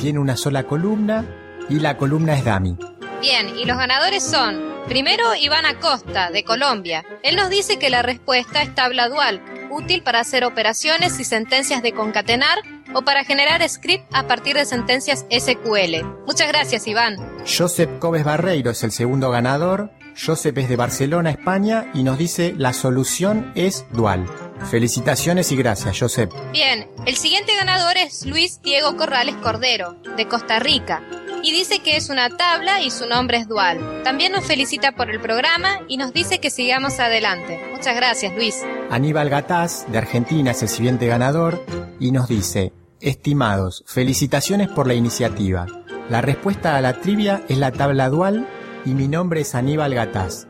tiene 0.00 0.20
una 0.20 0.36
sola 0.36 0.64
columna 0.64 1.24
y 1.68 1.80
la 1.80 1.96
columna 1.96 2.34
es 2.34 2.44
dummy. 2.44 2.76
Bien, 3.20 3.58
y 3.58 3.64
los 3.64 3.76
ganadores 3.76 4.22
son, 4.22 4.62
primero 4.86 5.34
Iván 5.34 5.66
Acosta, 5.66 6.30
de 6.30 6.44
Colombia. 6.44 7.04
Él 7.22 7.34
nos 7.34 7.50
dice 7.50 7.78
que 7.78 7.90
la 7.90 8.02
respuesta 8.02 8.62
es 8.62 8.74
tabla 8.74 9.08
dual, 9.08 9.42
útil 9.70 10.02
para 10.02 10.20
hacer 10.20 10.44
operaciones 10.44 11.18
y 11.18 11.24
sentencias 11.24 11.82
de 11.82 11.92
concatenar 11.92 12.58
o 12.94 13.02
para 13.02 13.24
generar 13.24 13.66
script 13.68 14.04
a 14.12 14.26
partir 14.26 14.56
de 14.56 14.64
sentencias 14.64 15.26
SQL. 15.30 16.04
Muchas 16.26 16.48
gracias, 16.48 16.86
Iván. 16.86 17.16
Josep 17.46 17.98
Cobes 17.98 18.24
Barreiro 18.24 18.70
es 18.70 18.82
el 18.82 18.92
segundo 18.92 19.30
ganador. 19.30 19.90
Josep 20.16 20.56
es 20.58 20.68
de 20.68 20.76
Barcelona, 20.76 21.30
España, 21.30 21.90
y 21.92 22.04
nos 22.04 22.18
dice 22.18 22.54
la 22.56 22.72
solución 22.72 23.52
es 23.54 23.84
dual. 23.90 24.26
Felicitaciones 24.70 25.50
y 25.52 25.56
gracias, 25.56 25.98
Josep. 25.98 26.32
Bien, 26.52 26.88
el 27.06 27.16
siguiente 27.16 27.54
ganador 27.56 27.96
es 27.96 28.24
Luis 28.24 28.62
Diego 28.62 28.96
Corrales 28.96 29.34
Cordero, 29.36 29.94
de 30.16 30.28
Costa 30.28 30.60
Rica, 30.60 31.02
y 31.42 31.52
dice 31.52 31.80
que 31.80 31.96
es 31.96 32.08
una 32.08 32.30
tabla 32.30 32.80
y 32.80 32.90
su 32.90 33.06
nombre 33.06 33.38
es 33.38 33.48
dual. 33.48 34.02
También 34.04 34.32
nos 34.32 34.44
felicita 34.44 34.92
por 34.92 35.10
el 35.10 35.20
programa 35.20 35.80
y 35.88 35.96
nos 35.96 36.12
dice 36.12 36.38
que 36.38 36.48
sigamos 36.48 37.00
adelante. 37.00 37.60
Muchas 37.72 37.96
gracias, 37.96 38.34
Luis. 38.34 38.62
Aníbal 38.90 39.28
Gataz, 39.28 39.84
de 39.88 39.98
Argentina, 39.98 40.52
es 40.52 40.62
el 40.62 40.68
siguiente 40.68 41.06
ganador 41.06 41.62
y 42.00 42.12
nos 42.12 42.28
dice, 42.28 42.72
estimados, 43.04 43.84
felicitaciones 43.86 44.68
por 44.68 44.86
la 44.86 44.94
iniciativa. 44.94 45.66
La 46.08 46.20
respuesta 46.20 46.76
a 46.76 46.80
la 46.80 46.94
trivia 47.00 47.44
es 47.48 47.58
la 47.58 47.70
tabla 47.70 48.08
dual 48.08 48.48
y 48.84 48.94
mi 48.94 49.08
nombre 49.08 49.42
es 49.42 49.54
Aníbal 49.54 49.94
Gataz. 49.94 50.46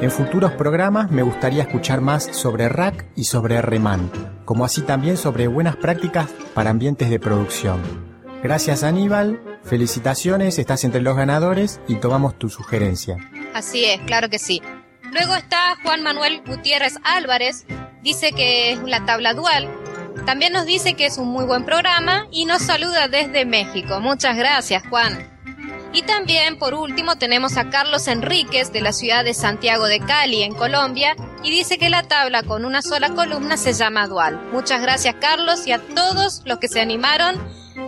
En 0.00 0.10
futuros 0.10 0.52
programas 0.52 1.10
me 1.10 1.22
gustaría 1.22 1.62
escuchar 1.62 2.00
más 2.00 2.24
sobre 2.24 2.68
rack 2.68 3.06
y 3.14 3.24
sobre 3.24 3.60
RMAN, 3.60 4.10
como 4.44 4.64
así 4.64 4.82
también 4.82 5.16
sobre 5.16 5.46
buenas 5.46 5.76
prácticas 5.76 6.30
para 6.54 6.70
ambientes 6.70 7.10
de 7.10 7.20
producción. 7.20 7.80
Gracias 8.42 8.84
Aníbal, 8.84 9.40
felicitaciones, 9.62 10.58
estás 10.58 10.84
entre 10.84 11.02
los 11.02 11.16
ganadores 11.16 11.80
y 11.88 11.96
tomamos 11.96 12.38
tu 12.38 12.48
sugerencia. 12.48 13.16
Así 13.54 13.84
es, 13.84 14.00
claro 14.02 14.28
que 14.28 14.38
sí. 14.38 14.62
Luego 15.12 15.34
está 15.34 15.76
Juan 15.82 16.02
Manuel 16.02 16.42
Gutiérrez 16.46 16.96
Álvarez, 17.02 17.66
dice 18.02 18.32
que 18.32 18.72
es 18.72 18.82
la 18.82 19.04
tabla 19.04 19.34
dual. 19.34 19.68
También 20.26 20.52
nos 20.52 20.66
dice 20.66 20.94
que 20.94 21.06
es 21.06 21.18
un 21.18 21.28
muy 21.28 21.44
buen 21.44 21.64
programa 21.64 22.26
y 22.30 22.44
nos 22.44 22.62
saluda 22.62 23.08
desde 23.08 23.44
México. 23.44 24.00
Muchas 24.00 24.36
gracias, 24.36 24.82
Juan. 24.88 25.38
Y 25.92 26.02
también, 26.02 26.58
por 26.58 26.74
último, 26.74 27.16
tenemos 27.16 27.56
a 27.56 27.70
Carlos 27.70 28.08
Enríquez 28.08 28.72
de 28.72 28.82
la 28.82 28.92
ciudad 28.92 29.24
de 29.24 29.32
Santiago 29.32 29.86
de 29.86 30.00
Cali, 30.00 30.42
en 30.42 30.54
Colombia, 30.54 31.16
y 31.42 31.50
dice 31.50 31.78
que 31.78 31.88
la 31.88 32.02
tabla 32.02 32.42
con 32.42 32.64
una 32.64 32.82
sola 32.82 33.10
columna 33.10 33.56
se 33.56 33.72
llama 33.72 34.06
dual. 34.06 34.38
Muchas 34.52 34.82
gracias 34.82 35.16
Carlos 35.18 35.66
y 35.66 35.72
a 35.72 35.78
todos 35.78 36.42
los 36.44 36.58
que 36.58 36.68
se 36.68 36.80
animaron 36.80 37.36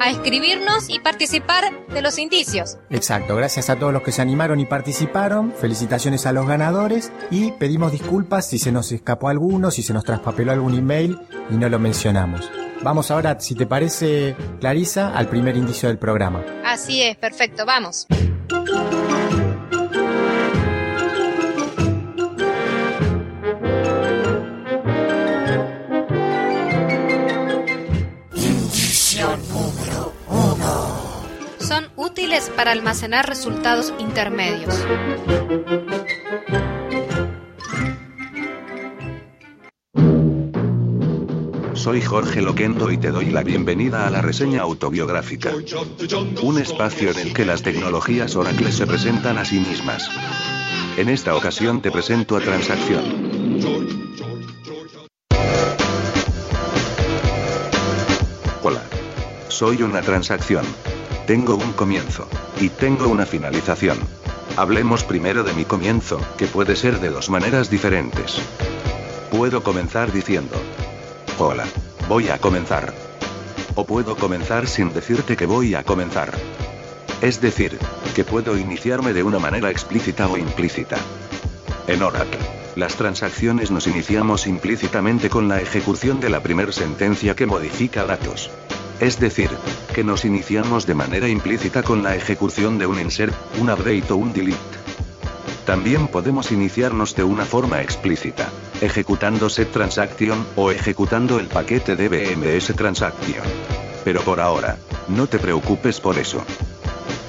a 0.00 0.10
escribirnos 0.10 0.88
y 0.88 0.98
participar 0.98 1.86
de 1.88 2.02
los 2.02 2.18
indicios. 2.18 2.78
Exacto, 2.88 3.36
gracias 3.36 3.70
a 3.70 3.76
todos 3.76 3.92
los 3.92 4.02
que 4.02 4.12
se 4.12 4.22
animaron 4.22 4.58
y 4.58 4.66
participaron, 4.66 5.52
felicitaciones 5.52 6.26
a 6.26 6.32
los 6.32 6.48
ganadores 6.48 7.12
y 7.30 7.52
pedimos 7.52 7.92
disculpas 7.92 8.48
si 8.48 8.58
se 8.58 8.72
nos 8.72 8.90
escapó 8.90 9.28
alguno, 9.28 9.70
si 9.70 9.82
se 9.82 9.92
nos 9.92 10.04
traspapeló 10.04 10.52
algún 10.52 10.74
email 10.74 11.18
y 11.50 11.54
no 11.54 11.68
lo 11.68 11.78
mencionamos. 11.78 12.50
Vamos 12.82 13.10
ahora, 13.10 13.38
si 13.40 13.54
te 13.54 13.66
parece, 13.66 14.34
Clarisa, 14.58 15.14
al 15.14 15.28
primer 15.28 15.54
indicio 15.54 15.90
del 15.90 15.98
programa. 15.98 16.42
Así 16.64 17.02
es, 17.02 17.16
perfecto, 17.16 17.66
vamos. 17.66 18.06
Para 32.56 32.72
almacenar 32.72 33.26
resultados 33.26 33.94
intermedios. 33.98 34.74
Soy 41.72 42.02
Jorge 42.02 42.42
Loquendo 42.42 42.90
y 42.90 42.98
te 42.98 43.10
doy 43.10 43.30
la 43.30 43.42
bienvenida 43.42 44.06
a 44.06 44.10
la 44.10 44.20
reseña 44.20 44.60
autobiográfica. 44.60 45.52
Un 46.42 46.58
espacio 46.58 47.10
en 47.10 47.18
el 47.18 47.32
que 47.32 47.46
las 47.46 47.62
tecnologías 47.62 48.36
Oracle 48.36 48.70
se 48.70 48.86
presentan 48.86 49.38
a 49.38 49.44
sí 49.46 49.58
mismas. 49.58 50.10
En 50.98 51.08
esta 51.08 51.34
ocasión 51.34 51.80
te 51.80 51.90
presento 51.90 52.36
a 52.36 52.40
Transacción. 52.40 53.04
Hola. 58.62 58.82
Soy 59.48 59.82
una 59.82 60.00
transacción. 60.02 60.64
Tengo 61.30 61.54
un 61.54 61.72
comienzo. 61.74 62.26
Y 62.58 62.70
tengo 62.70 63.06
una 63.06 63.24
finalización. 63.24 63.96
Hablemos 64.56 65.04
primero 65.04 65.44
de 65.44 65.54
mi 65.54 65.64
comienzo, 65.64 66.20
que 66.36 66.46
puede 66.46 66.74
ser 66.74 66.98
de 66.98 67.08
dos 67.08 67.30
maneras 67.30 67.70
diferentes. 67.70 68.42
Puedo 69.30 69.62
comenzar 69.62 70.10
diciendo, 70.10 70.56
Hola. 71.38 71.66
Voy 72.08 72.30
a 72.30 72.38
comenzar. 72.38 72.92
O 73.76 73.86
puedo 73.86 74.16
comenzar 74.16 74.66
sin 74.66 74.92
decirte 74.92 75.36
que 75.36 75.46
voy 75.46 75.76
a 75.76 75.84
comenzar. 75.84 76.32
Es 77.22 77.40
decir, 77.40 77.78
que 78.16 78.24
puedo 78.24 78.58
iniciarme 78.58 79.12
de 79.12 79.22
una 79.22 79.38
manera 79.38 79.70
explícita 79.70 80.26
o 80.26 80.36
implícita. 80.36 80.96
En 81.86 82.02
Oracle, 82.02 82.40
las 82.74 82.96
transacciones 82.96 83.70
nos 83.70 83.86
iniciamos 83.86 84.48
implícitamente 84.48 85.30
con 85.30 85.46
la 85.46 85.60
ejecución 85.60 86.18
de 86.18 86.28
la 86.28 86.42
primera 86.42 86.72
sentencia 86.72 87.36
que 87.36 87.46
modifica 87.46 88.04
datos. 88.04 88.50
Es 89.00 89.18
decir, 89.18 89.48
que 89.94 90.04
nos 90.04 90.26
iniciamos 90.26 90.86
de 90.86 90.94
manera 90.94 91.26
implícita 91.26 91.82
con 91.82 92.02
la 92.02 92.14
ejecución 92.14 92.78
de 92.78 92.86
un 92.86 93.00
insert, 93.00 93.34
un 93.58 93.70
update 93.70 94.12
o 94.12 94.16
un 94.16 94.32
delete. 94.34 94.58
También 95.64 96.08
podemos 96.08 96.52
iniciarnos 96.52 97.14
de 97.16 97.24
una 97.24 97.46
forma 97.46 97.80
explícita, 97.80 98.50
ejecutando 98.82 99.48
set 99.48 99.72
transaction, 99.72 100.46
o 100.54 100.70
ejecutando 100.70 101.38
el 101.38 101.46
paquete 101.46 101.96
de 101.96 102.60
transaction. 102.76 103.44
Pero 104.04 104.20
por 104.20 104.38
ahora, 104.38 104.76
no 105.08 105.26
te 105.26 105.38
preocupes 105.38 105.98
por 105.98 106.18
eso. 106.18 106.44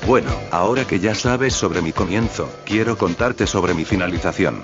Bueno, 0.06 0.32
ahora 0.51 0.86
que 0.86 1.00
ya 1.00 1.16
sabes 1.16 1.54
sobre 1.54 1.82
mi 1.82 1.94
comienzo, 1.94 2.50
quiero 2.66 2.98
contarte 2.98 3.48
sobre 3.48 3.74
mi 3.74 3.86
finalización. 3.86 4.62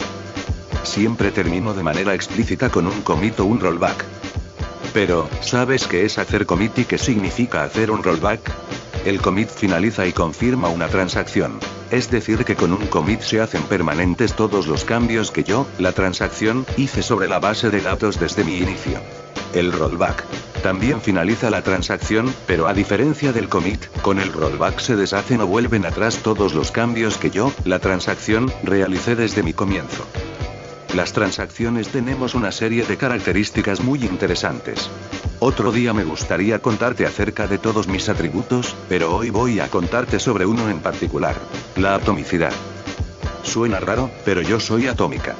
Siempre 0.83 1.31
termino 1.31 1.73
de 1.73 1.83
manera 1.83 2.13
explícita 2.13 2.69
con 2.69 2.85
un 2.85 3.01
commit 3.01 3.39
o 3.39 3.45
un 3.45 3.59
rollback. 3.59 4.03
Pero, 4.93 5.29
¿sabes 5.41 5.87
qué 5.87 6.05
es 6.05 6.17
hacer 6.17 6.45
commit 6.45 6.79
y 6.79 6.85
qué 6.85 6.97
significa 6.97 7.63
hacer 7.63 7.91
un 7.91 8.03
rollback? 8.03 8.51
El 9.05 9.21
commit 9.21 9.49
finaliza 9.49 10.05
y 10.05 10.13
confirma 10.13 10.69
una 10.69 10.87
transacción. 10.87 11.59
Es 11.91 12.11
decir, 12.11 12.43
que 12.43 12.55
con 12.55 12.73
un 12.73 12.87
commit 12.87 13.21
se 13.21 13.39
hacen 13.39 13.63
permanentes 13.63 14.33
todos 14.33 14.67
los 14.67 14.83
cambios 14.83 15.31
que 15.31 15.43
yo, 15.43 15.65
la 15.79 15.93
transacción, 15.93 16.65
hice 16.75 17.01
sobre 17.01 17.29
la 17.29 17.39
base 17.39 17.69
de 17.69 17.81
datos 17.81 18.19
desde 18.19 18.43
mi 18.43 18.57
inicio. 18.57 18.99
El 19.53 19.71
rollback. 19.71 20.25
También 20.61 20.99
finaliza 20.99 21.49
la 21.49 21.61
transacción, 21.61 22.33
pero 22.45 22.67
a 22.67 22.73
diferencia 22.73 23.31
del 23.31 23.47
commit, 23.47 23.85
con 24.01 24.19
el 24.19 24.33
rollback 24.33 24.79
se 24.79 24.95
deshacen 24.95 25.39
o 25.39 25.47
vuelven 25.47 25.85
atrás 25.85 26.17
todos 26.17 26.53
los 26.53 26.71
cambios 26.71 27.17
que 27.17 27.29
yo, 27.29 27.53
la 27.63 27.79
transacción, 27.79 28.51
realicé 28.63 29.15
desde 29.15 29.43
mi 29.43 29.53
comienzo. 29.53 30.05
Las 30.97 31.13
transacciones 31.13 31.89
tenemos 31.89 32.33
una 32.33 32.51
serie 32.51 32.83
de 32.83 32.97
características 32.97 33.81
muy 33.81 34.03
interesantes. 34.03 34.89
Otro 35.37 35.71
día 35.71 35.93
me 35.93 36.03
gustaría 36.03 36.57
contarte 36.57 37.05
acerca 37.05 37.45
de 37.45 37.59
todos 37.59 37.87
mis 37.87 38.09
atributos, 38.09 38.75
pero 38.89 39.15
hoy 39.15 39.29
voy 39.29 39.59
a 39.59 39.67
contarte 39.67 40.17
sobre 40.17 40.47
uno 40.47 40.71
en 40.71 40.79
particular, 40.79 41.35
la 41.75 41.93
atomicidad. 41.93 42.51
Suena 43.43 43.79
raro, 43.79 44.09
pero 44.25 44.41
yo 44.41 44.59
soy 44.59 44.87
atómica. 44.87 45.35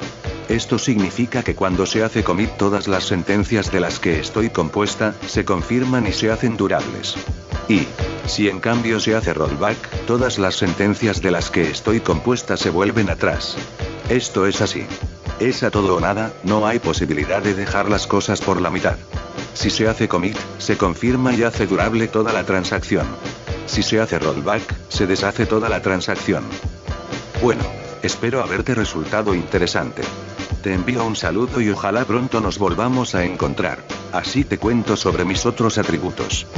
Esto 0.48 0.78
significa 0.78 1.42
que 1.42 1.56
cuando 1.56 1.86
se 1.86 2.04
hace 2.04 2.22
commit 2.22 2.50
todas 2.50 2.86
las 2.86 3.02
sentencias 3.02 3.72
de 3.72 3.80
las 3.80 3.98
que 3.98 4.20
estoy 4.20 4.50
compuesta, 4.50 5.12
se 5.26 5.44
confirman 5.44 6.06
y 6.06 6.12
se 6.12 6.30
hacen 6.30 6.56
durables. 6.56 7.16
Y, 7.68 7.88
si 8.26 8.48
en 8.48 8.60
cambio 8.60 9.00
se 9.00 9.16
hace 9.16 9.34
rollback, 9.34 10.06
todas 10.06 10.38
las 10.38 10.54
sentencias 10.54 11.20
de 11.20 11.32
las 11.32 11.50
que 11.50 11.68
estoy 11.68 11.98
compuesta 11.98 12.56
se 12.56 12.70
vuelven 12.70 13.10
atrás. 13.10 13.56
Esto 14.08 14.46
es 14.46 14.60
así. 14.60 14.86
Es 15.40 15.62
a 15.62 15.70
todo 15.70 15.96
o 15.96 16.00
nada, 16.00 16.32
no 16.42 16.66
hay 16.66 16.80
posibilidad 16.80 17.40
de 17.40 17.54
dejar 17.54 17.88
las 17.88 18.08
cosas 18.08 18.40
por 18.40 18.60
la 18.60 18.70
mitad. 18.70 18.96
Si 19.54 19.70
se 19.70 19.86
hace 19.86 20.08
commit, 20.08 20.36
se 20.58 20.76
confirma 20.76 21.32
y 21.32 21.44
hace 21.44 21.66
durable 21.66 22.08
toda 22.08 22.32
la 22.32 22.44
transacción. 22.44 23.06
Si 23.66 23.84
se 23.84 24.00
hace 24.00 24.18
rollback, 24.18 24.62
se 24.88 25.06
deshace 25.06 25.46
toda 25.46 25.68
la 25.68 25.80
transacción. 25.80 26.42
Bueno, 27.40 27.62
espero 28.02 28.42
haberte 28.42 28.74
resultado 28.74 29.32
interesante. 29.32 30.02
Te 30.62 30.74
envío 30.74 31.04
un 31.04 31.14
saludo 31.14 31.60
y 31.60 31.70
ojalá 31.70 32.04
pronto 32.04 32.40
nos 32.40 32.58
volvamos 32.58 33.14
a 33.14 33.24
encontrar. 33.24 33.84
Así 34.12 34.42
te 34.42 34.58
cuento 34.58 34.96
sobre 34.96 35.24
mis 35.24 35.46
otros 35.46 35.78
atributos. 35.78 36.48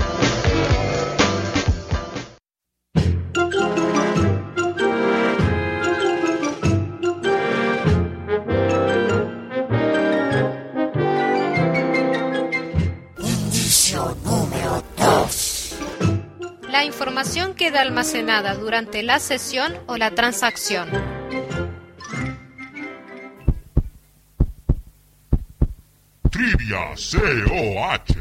Información 17.21 17.55
queda 17.55 17.83
almacenada 17.83 18.55
durante 18.55 19.03
la 19.03 19.19
sesión 19.19 19.75
o 19.87 19.99
la 19.99 20.13
transacción. 20.13 20.89
Trivia 26.31 26.95
COH. 26.97 28.15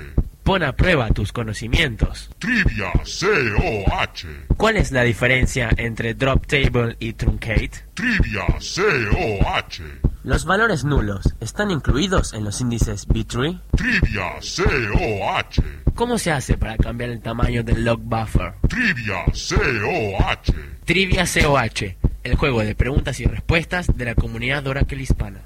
Pon 0.43 0.63
a 0.63 0.75
prueba 0.75 1.09
tus 1.11 1.31
conocimientos. 1.31 2.29
Trivia 2.39 2.91
COH. 2.91 4.27
¿Cuál 4.57 4.75
es 4.75 4.91
la 4.91 5.03
diferencia 5.03 5.69
entre 5.77 6.13
drop 6.13 6.45
table 6.45 6.97
y 6.99 7.13
truncate? 7.13 7.71
Trivia 7.93 8.47
COH. 8.59 10.08
Los 10.23 10.43
valores 10.43 10.83
nulos 10.83 11.33
están 11.39 11.71
incluidos 11.71 12.33
en 12.33 12.43
los 12.43 12.59
índices 12.59 13.07
B-tree. 13.07 13.57
Trivia 13.71 14.33
COH. 14.41 15.63
¿Cómo 15.95 16.17
se 16.17 16.31
hace 16.31 16.57
para 16.57 16.75
cambiar 16.75 17.09
el 17.09 17.21
tamaño 17.21 17.63
del 17.63 17.85
log 17.85 18.01
buffer? 18.01 18.55
Trivia 18.67 19.23
COH. 19.27 20.53
Trivia 20.83 21.23
COH, 21.25 21.95
el 22.23 22.35
juego 22.35 22.59
de 22.59 22.75
preguntas 22.75 23.21
y 23.21 23.25
respuestas 23.25 23.95
de 23.95 24.05
la 24.05 24.15
comunidad 24.15 24.67
Oracle 24.67 25.01
hispana. 25.01 25.41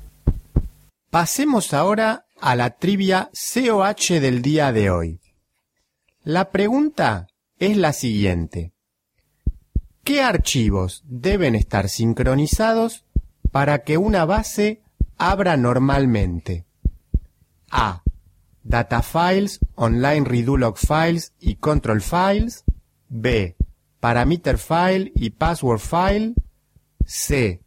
Pasemos 1.12 1.76
ahora 1.76 2.26
a 2.42 2.56
la 2.56 2.72
trivia 2.72 3.30
COH 3.32 4.20
del 4.20 4.42
día 4.42 4.72
de 4.72 4.90
hoy. 4.90 5.20
La 6.24 6.50
pregunta 6.50 7.28
es 7.60 7.78
la 7.78 7.94
siguiente. 7.94 8.74
¿Qué 10.04 10.24
archivos 10.24 11.04
deben 11.06 11.54
estar 11.54 11.90
sincronizados 11.90 13.06
para 13.54 13.84
que 13.84 14.00
una 14.00 14.26
base 14.26 14.82
abra 15.16 15.58
normalmente? 15.58 16.66
A. 17.70 18.02
Data 18.64 19.04
files, 19.04 19.60
online 19.76 20.26
redo 20.28 20.58
log 20.58 20.76
files 20.76 21.34
y 21.40 21.58
control 21.58 22.02
files. 22.02 22.64
B. 23.10 23.56
Parameter 24.00 24.58
file 24.58 25.12
y 25.16 25.30
password 25.30 25.80
file. 25.80 26.34
C. 27.06 27.62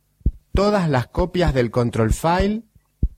Todas 0.53 0.91
las 0.91 1.07
copias 1.07 1.55
del 1.55 1.71
control 1.71 2.13
file. 2.13 2.65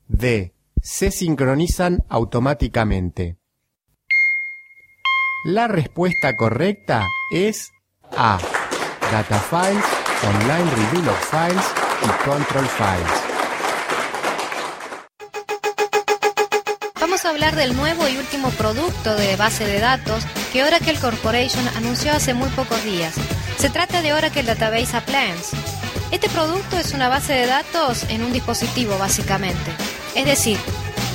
D. 0.07 0.53
Se 0.83 1.11
sincronizan 1.11 2.05
automáticamente. 2.11 3.39
La 5.47 5.69
respuesta 5.69 6.37
correcta 6.37 7.07
es 7.33 7.71
A. 8.15 8.39
Data 9.11 9.39
files, 9.39 9.85
online 10.23 10.71
redo 10.71 11.07
log 11.07 11.17
files 11.17 11.88
control 12.25 12.67
files. 12.67 13.39
vamos 17.19 17.25
a 17.25 17.31
hablar 17.31 17.57
del 17.57 17.75
nuevo 17.75 18.07
y 18.07 18.17
último 18.17 18.51
producto 18.51 19.17
de 19.17 19.35
base 19.35 19.67
de 19.67 19.81
datos 19.81 20.23
que 20.53 20.63
Oracle 20.63 20.95
Corporation 21.01 21.67
anunció 21.77 22.13
hace 22.13 22.33
muy 22.33 22.49
pocos 22.51 22.85
días. 22.85 23.17
Se 23.59 23.71
trata 23.71 24.03
de 24.03 24.13
Oracle 24.13 24.45
Database 24.45 24.97
Appliance. 24.97 25.57
Este 26.13 26.29
producto 26.29 26.79
es 26.79 26.93
una 26.93 27.09
base 27.09 27.33
de 27.33 27.47
datos 27.47 28.05
en 28.09 28.23
un 28.23 28.33
dispositivo 28.33 28.97
básicamente. 28.99 29.73
Es 30.15 30.27
decir, 30.27 30.59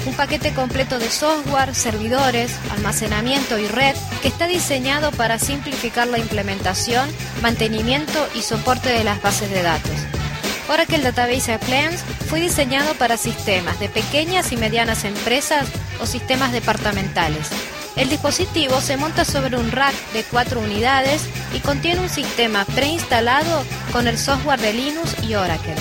un 0.05 0.13
paquete 0.15 0.53
completo 0.53 0.99
de 0.99 1.09
software, 1.09 1.73
servidores, 1.73 2.53
almacenamiento 2.71 3.57
y 3.57 3.67
red 3.67 3.95
que 4.21 4.27
está 4.27 4.47
diseñado 4.47 5.11
para 5.11 5.39
simplificar 5.39 6.07
la 6.07 6.17
implementación, 6.17 7.07
mantenimiento 7.41 8.27
y 8.35 8.41
soporte 8.41 8.89
de 8.89 9.05
las 9.05 9.21
bases 9.21 9.49
de 9.51 9.63
datos. 9.63 10.22
Oracle 10.69 10.99
Database 10.99 11.53
Appliance 11.53 12.03
fue 12.27 12.39
diseñado 12.39 12.93
para 12.95 13.17
sistemas 13.17 13.79
de 13.79 13.89
pequeñas 13.89 14.51
y 14.51 14.57
medianas 14.57 15.03
empresas 15.03 15.67
o 16.01 16.05
sistemas 16.05 16.51
departamentales. 16.51 17.49
El 17.95 18.09
dispositivo 18.09 18.81
se 18.81 18.97
monta 18.97 19.23
sobre 19.23 19.57
un 19.57 19.71
rack 19.71 19.93
de 20.13 20.23
cuatro 20.23 20.59
unidades 20.61 21.25
y 21.53 21.59
contiene 21.59 22.01
un 22.01 22.09
sistema 22.09 22.65
preinstalado 22.65 23.63
con 23.91 24.07
el 24.07 24.17
software 24.17 24.59
de 24.59 24.73
Linux 24.73 25.15
y 25.21 25.35
Oracle. 25.35 25.75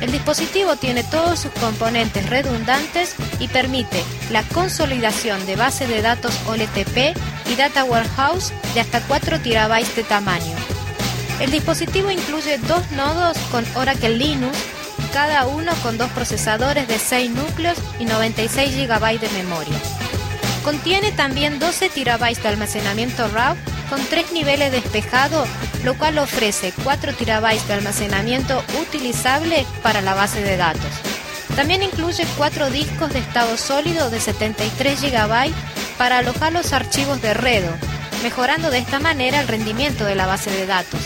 El 0.00 0.12
dispositivo 0.12 0.76
tiene 0.76 1.04
todos 1.04 1.40
sus 1.40 1.52
componentes 1.52 2.28
redundantes 2.28 3.14
y 3.38 3.48
permite 3.48 4.02
la 4.30 4.42
consolidación 4.42 5.44
de 5.46 5.56
base 5.56 5.86
de 5.86 6.02
datos 6.02 6.38
OLTP 6.46 7.16
y 7.50 7.56
Data 7.56 7.84
Warehouse 7.84 8.52
de 8.74 8.80
hasta 8.80 9.00
4 9.02 9.40
TB 9.40 9.94
de 9.94 10.04
tamaño. 10.04 10.65
El 11.40 11.50
dispositivo 11.50 12.10
incluye 12.10 12.56
dos 12.58 12.90
nodos 12.92 13.36
con 13.50 13.64
Oracle 13.74 14.16
Linux, 14.16 14.56
cada 15.12 15.46
uno 15.46 15.72
con 15.82 15.98
dos 15.98 16.10
procesadores 16.10 16.88
de 16.88 16.98
6 16.98 17.30
núcleos 17.30 17.76
y 17.98 18.06
96 18.06 18.74
GB 18.74 19.20
de 19.20 19.28
memoria. 19.30 19.78
Contiene 20.64 21.12
también 21.12 21.58
12 21.58 21.90
TB 21.90 22.42
de 22.42 22.48
almacenamiento 22.48 23.28
RAW 23.28 23.54
con 23.90 24.02
tres 24.06 24.32
niveles 24.32 24.72
de 24.72 24.80
despejado, 24.80 25.46
lo 25.84 25.96
cual 25.96 26.18
ofrece 26.18 26.72
4 26.82 27.12
TB 27.14 27.66
de 27.66 27.72
almacenamiento 27.74 28.62
utilizable 28.80 29.66
para 29.82 30.00
la 30.00 30.14
base 30.14 30.42
de 30.42 30.56
datos. 30.56 30.90
También 31.54 31.82
incluye 31.82 32.26
cuatro 32.36 32.70
discos 32.70 33.12
de 33.12 33.20
estado 33.20 33.56
sólido 33.56 34.10
de 34.10 34.20
73 34.20 35.00
GB 35.00 35.52
para 35.96 36.18
alojar 36.18 36.52
los 36.52 36.72
archivos 36.72 37.22
de 37.22 37.32
Redo, 37.32 37.72
mejorando 38.22 38.70
de 38.70 38.78
esta 38.78 39.00
manera 39.00 39.40
el 39.40 39.48
rendimiento 39.48 40.04
de 40.04 40.14
la 40.14 40.26
base 40.26 40.50
de 40.50 40.66
datos. 40.66 41.00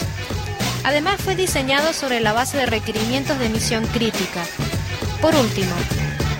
Además 0.84 1.20
fue 1.20 1.36
diseñado 1.36 1.92
sobre 1.92 2.20
la 2.20 2.32
base 2.32 2.56
de 2.56 2.66
requerimientos 2.66 3.38
de 3.38 3.48
misión 3.48 3.86
crítica. 3.86 4.44
Por 5.20 5.34
último, 5.34 5.74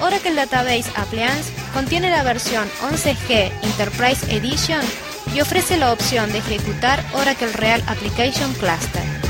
Oracle 0.01 0.35
Database 0.35 0.91
Appliance 0.97 1.53
contiene 1.75 2.11
la 2.11 2.23
versión 2.23 2.69
11G 2.91 3.53
Enterprise 3.63 4.35
Edition 4.35 4.81
y 5.35 5.41
ofrece 5.41 5.77
la 5.77 5.93
opción 5.93 6.33
de 6.33 6.39
ejecutar 6.39 7.05
Oracle 7.13 7.53
Real 7.53 7.83
Application 7.87 8.53
Cluster. 8.55 9.30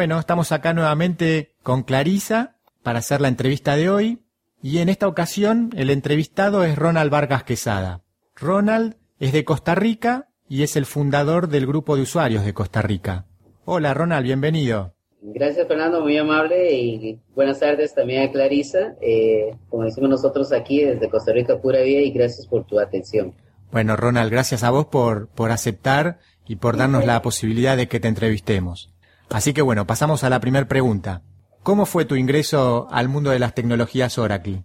Bueno, 0.00 0.18
estamos 0.18 0.50
acá 0.50 0.72
nuevamente 0.72 1.52
con 1.62 1.82
Clarisa 1.82 2.56
para 2.82 3.00
hacer 3.00 3.20
la 3.20 3.28
entrevista 3.28 3.76
de 3.76 3.90
hoy 3.90 4.20
y 4.62 4.78
en 4.78 4.88
esta 4.88 5.06
ocasión 5.06 5.68
el 5.76 5.90
entrevistado 5.90 6.64
es 6.64 6.74
Ronald 6.76 7.10
Vargas 7.10 7.44
Quesada. 7.44 8.00
Ronald 8.34 8.96
es 9.18 9.34
de 9.34 9.44
Costa 9.44 9.74
Rica 9.74 10.30
y 10.48 10.62
es 10.62 10.76
el 10.76 10.86
fundador 10.86 11.48
del 11.48 11.66
grupo 11.66 11.96
de 11.96 12.02
usuarios 12.04 12.46
de 12.46 12.54
Costa 12.54 12.80
Rica. 12.80 13.26
Hola 13.66 13.92
Ronald, 13.92 14.24
bienvenido. 14.24 14.94
Gracias 15.20 15.68
Fernando, 15.68 16.00
muy 16.00 16.16
amable 16.16 16.72
y 16.72 17.20
buenas 17.34 17.60
tardes 17.60 17.94
también 17.94 18.26
a 18.26 18.32
Clarisa, 18.32 18.94
eh, 19.02 19.54
como 19.68 19.84
decimos 19.84 20.08
nosotros 20.08 20.50
aquí 20.54 20.82
desde 20.82 21.10
Costa 21.10 21.34
Rica 21.34 21.58
Pura 21.58 21.82
Vida 21.82 22.00
y 22.00 22.10
gracias 22.10 22.46
por 22.46 22.64
tu 22.64 22.80
atención. 22.80 23.34
Bueno 23.70 23.96
Ronald, 23.96 24.32
gracias 24.32 24.64
a 24.64 24.70
vos 24.70 24.86
por, 24.86 25.28
por 25.28 25.50
aceptar 25.50 26.20
y 26.48 26.56
por 26.56 26.78
darnos 26.78 27.04
la 27.04 27.20
posibilidad 27.20 27.76
de 27.76 27.86
que 27.86 28.00
te 28.00 28.08
entrevistemos. 28.08 28.89
Así 29.30 29.52
que 29.52 29.62
bueno, 29.62 29.86
pasamos 29.86 30.24
a 30.24 30.30
la 30.30 30.40
primera 30.40 30.66
pregunta. 30.66 31.22
¿Cómo 31.62 31.86
fue 31.86 32.04
tu 32.04 32.16
ingreso 32.16 32.88
al 32.90 33.08
mundo 33.08 33.30
de 33.30 33.38
las 33.38 33.54
tecnologías 33.54 34.18
Oracle? 34.18 34.64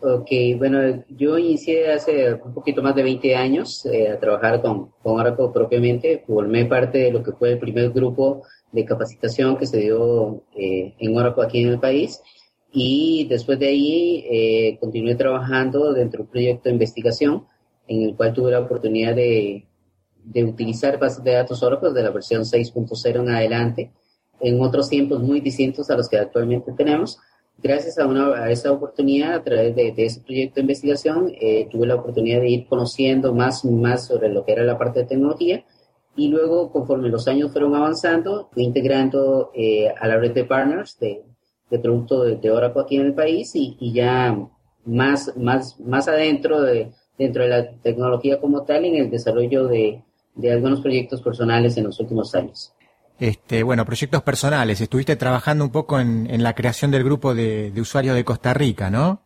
Ok, 0.00 0.30
bueno, 0.58 1.02
yo 1.08 1.38
inicié 1.38 1.90
hace 1.90 2.34
un 2.34 2.52
poquito 2.52 2.82
más 2.82 2.94
de 2.94 3.02
20 3.02 3.34
años 3.34 3.86
eh, 3.86 4.10
a 4.10 4.20
trabajar 4.20 4.60
con, 4.60 4.90
con 5.02 5.18
Oracle 5.18 5.46
propiamente. 5.54 6.22
Formé 6.26 6.66
parte 6.66 6.98
de 6.98 7.12
lo 7.12 7.22
que 7.22 7.32
fue 7.32 7.52
el 7.52 7.58
primer 7.58 7.90
grupo 7.90 8.42
de 8.72 8.84
capacitación 8.84 9.56
que 9.56 9.66
se 9.66 9.78
dio 9.78 10.42
eh, 10.54 10.94
en 10.98 11.16
Oracle 11.16 11.44
aquí 11.44 11.62
en 11.62 11.70
el 11.70 11.80
país. 11.80 12.20
Y 12.70 13.26
después 13.30 13.58
de 13.58 13.68
ahí 13.68 14.26
eh, 14.28 14.76
continué 14.80 15.14
trabajando 15.14 15.94
dentro 15.94 16.18
de 16.18 16.24
un 16.24 16.30
proyecto 16.30 16.68
de 16.68 16.74
investigación 16.74 17.46
en 17.86 18.02
el 18.02 18.16
cual 18.16 18.34
tuve 18.34 18.50
la 18.50 18.60
oportunidad 18.60 19.14
de, 19.14 19.66
de 20.24 20.44
utilizar 20.44 20.98
bases 20.98 21.22
de 21.22 21.32
datos 21.32 21.62
Oracle 21.62 21.92
de 21.92 22.02
la 22.02 22.10
versión 22.10 22.42
6.0 22.42 23.20
en 23.20 23.28
adelante, 23.28 23.92
en 24.40 24.60
otros 24.60 24.88
tiempos 24.88 25.22
muy 25.22 25.40
distintos 25.40 25.90
a 25.90 25.96
los 25.96 26.08
que 26.08 26.18
actualmente 26.18 26.72
tenemos. 26.72 27.18
Gracias 27.62 27.98
a, 27.98 28.06
una, 28.06 28.34
a 28.34 28.50
esa 28.50 28.72
oportunidad, 28.72 29.34
a 29.34 29.44
través 29.44 29.76
de, 29.76 29.92
de 29.92 30.04
ese 30.06 30.20
proyecto 30.20 30.56
de 30.56 30.62
investigación, 30.62 31.32
eh, 31.40 31.68
tuve 31.70 31.86
la 31.86 31.94
oportunidad 31.94 32.40
de 32.40 32.48
ir 32.48 32.66
conociendo 32.66 33.32
más, 33.32 33.64
más 33.64 34.06
sobre 34.06 34.28
lo 34.28 34.44
que 34.44 34.52
era 34.52 34.64
la 34.64 34.76
parte 34.76 35.00
de 35.00 35.06
tecnología 35.06 35.64
y 36.16 36.28
luego, 36.28 36.70
conforme 36.70 37.08
los 37.08 37.26
años 37.26 37.52
fueron 37.52 37.74
avanzando, 37.74 38.48
fui 38.52 38.64
integrando 38.64 39.50
eh, 39.54 39.88
a 39.88 40.06
la 40.06 40.16
red 40.16 40.32
de 40.32 40.44
partners 40.44 40.98
de, 40.98 41.22
de 41.70 41.78
producto 41.78 42.22
de, 42.22 42.36
de, 42.36 42.50
Oracle 42.50 42.82
aquí 42.82 42.96
en 42.96 43.06
el 43.06 43.14
país 43.14 43.54
y, 43.54 43.76
y 43.80 43.92
ya 43.92 44.36
más, 44.84 45.36
más, 45.36 45.78
más 45.80 46.06
adentro 46.08 46.62
de, 46.62 46.92
dentro 47.18 47.42
de 47.42 47.48
la 47.48 47.70
tecnología 47.80 48.40
como 48.40 48.62
tal 48.62 48.84
en 48.84 48.94
el 48.96 49.10
desarrollo 49.10 49.66
de, 49.66 50.04
de 50.34 50.52
algunos 50.52 50.80
proyectos 50.80 51.22
personales 51.22 51.76
en 51.76 51.84
los 51.84 52.00
últimos 52.00 52.34
años. 52.34 52.72
Este, 53.18 53.62
bueno, 53.62 53.84
proyectos 53.84 54.22
personales. 54.22 54.80
Estuviste 54.80 55.16
trabajando 55.16 55.64
un 55.64 55.70
poco 55.70 56.00
en, 56.00 56.28
en 56.28 56.42
la 56.42 56.54
creación 56.54 56.90
del 56.90 57.04
grupo 57.04 57.34
de, 57.34 57.70
de, 57.70 57.80
usuarios 57.80 58.16
de 58.16 58.24
Costa 58.24 58.52
Rica, 58.54 58.90
¿no? 58.90 59.22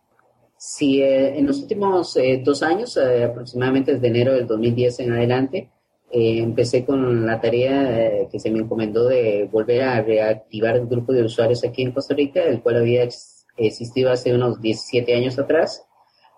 Sí, 0.59 1.01
eh, 1.01 1.39
en 1.39 1.47
los 1.47 1.61
últimos 1.61 2.17
eh, 2.17 2.43
dos 2.45 2.63
años, 2.63 2.97
eh, 2.97 3.25
aproximadamente 3.25 3.95
desde 3.95 4.09
enero 4.09 4.35
del 4.35 4.47
2010 4.47 5.01
en 5.01 5.13
adelante, 5.13 5.71
eh, 6.11 6.39
empecé 6.41 6.85
con 6.85 7.27
la 7.27 7.41
tarea 7.41 8.29
que 8.31 8.41
se 8.41 8.51
me 8.51 8.59
encomendó 8.59 9.07
de 9.07 9.49
volver 9.51 9.83
a 9.83 10.03
reactivar 10.03 10.77
el 10.77 10.87
grupo 10.87 11.13
de 11.13 11.23
usuarios 11.23 11.65
aquí 11.65 11.83
en 11.83 11.93
Costa 11.93 12.15
Rica, 12.15 12.43
el 12.43 12.63
cual 12.63 12.77
había 12.77 13.05
ex 13.05 13.47
existido 13.57 14.13
hace 14.13 14.33
unos 14.33 14.61
17 14.61 15.15
años 15.15 15.39
atrás, 15.39 15.85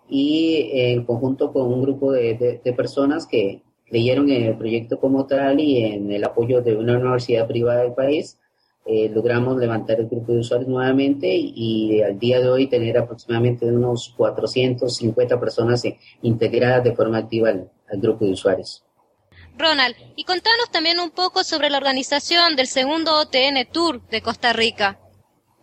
y 0.09 0.70
en 0.72 1.04
conjunto 1.04 1.52
con 1.52 1.70
un 1.70 1.83
grupo 1.83 2.12
de, 2.12 2.35
de, 2.35 2.61
de 2.64 2.72
personas 2.72 3.26
que, 3.26 3.62
creyeron 3.90 4.31
en 4.31 4.44
el 4.44 4.57
proyecto 4.57 4.98
como 4.98 5.26
tal 5.26 5.61
y 5.61 5.85
en 5.85 6.11
el 6.12 6.24
apoyo 6.24 6.62
de 6.62 6.76
una 6.76 6.96
universidad 6.96 7.46
privada 7.46 7.83
del 7.83 7.92
país, 7.92 8.38
eh, 8.87 9.11
logramos 9.12 9.59
levantar 9.59 10.00
el 10.00 10.07
grupo 10.07 10.33
de 10.33 10.38
usuarios 10.38 10.68
nuevamente 10.68 11.29
y, 11.29 12.00
al 12.00 12.18
día 12.18 12.40
de 12.40 12.48
hoy 12.48 12.66
tener 12.68 12.96
aproximadamente 12.96 13.66
unos 13.66 14.14
450 14.16 15.38
personas 15.38 15.83
integradas 16.22 16.85
de 16.85 16.94
forma 16.94 17.18
activa 17.18 17.50
al, 17.50 17.70
al 17.90 18.00
grupo 18.00 18.24
de 18.24 18.33
usuarios. 18.33 18.85
Ronald, 19.59 19.96
y 20.16 20.24
contanos 20.24 20.70
también 20.70 20.98
un 21.00 21.11
poco 21.11 21.44
sobre 21.44 21.68
la 21.68 21.76
organización 21.76 22.57
del 22.57 22.68
segundo 22.68 23.20
OTN 23.20 23.70
Tour 23.70 24.00
de 24.09 24.22
Costa 24.22 24.53
Rica. 24.53 24.98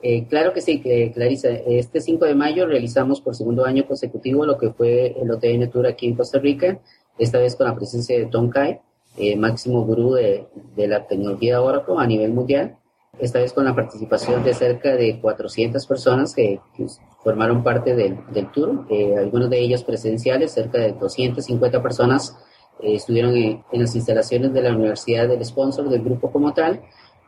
Eh, 0.04 0.28
claro 0.28 0.54
que 0.54 0.62
sí, 0.62 0.80
que 0.80 1.12
Clarisa. 1.12 1.50
Este 1.50 2.02
5 2.02 2.26
de 2.26 2.36
mayo 2.36 2.68
realizamos 2.68 3.20
por 3.20 3.36
segundo 3.36 3.66
año 3.66 3.88
consecutivo 3.88 4.46
lo 4.46 4.58
que 4.58 4.70
fue 4.70 5.16
el 5.20 5.32
OTN 5.32 5.72
Tour 5.72 5.88
aquí 5.88 6.06
en 6.06 6.16
Costa 6.16 6.38
Rica 6.38 6.80
esta 7.18 7.40
vez 7.40 7.56
con 7.56 7.68
la 7.68 7.76
presencia 7.76 8.18
de 8.18 8.26
Tom 8.26 8.50
Kai, 8.50 8.80
eh, 9.18 9.36
máximo 9.36 9.84
gurú 9.84 10.14
de, 10.14 10.48
de, 10.76 10.88
la 10.88 11.08
tecnología 11.08 11.62
Oracle 11.62 11.96
a 11.98 12.06
nivel 12.06 12.34
mundial, 12.34 12.78
esta 13.20 13.40
vez 13.40 13.52
con 13.52 13.66
la 13.66 13.76
participación 13.76 14.44
de 14.44 14.54
cerca 14.54 14.96
de 14.96 15.20
400 15.20 15.86
personas 15.88 16.36
que, 16.36 16.60
que 16.76 16.86
formaron 17.24 17.64
parte 17.64 17.96
del, 17.96 18.20
del 18.32 18.52
tour, 18.52 18.86
eh, 18.90 19.16
algunos 19.18 19.50
de 19.50 19.60
ellos 19.60 19.84
presenciales, 19.84 20.52
cerca 20.52 20.78
de 20.78 20.94
250 20.94 21.82
personas 21.82 22.38
eh, 22.80 22.96
estuvieron 22.96 23.36
en, 23.36 23.64
en, 23.72 23.82
las 23.82 23.96
instalaciones 23.96 24.54
de 24.54 24.62
la 24.62 24.76
universidad 24.76 25.28
del 25.28 25.44
sponsor 25.44 25.90
del 25.90 26.04
grupo 26.04 26.32
como 26.32 26.54
tal, 26.54 26.82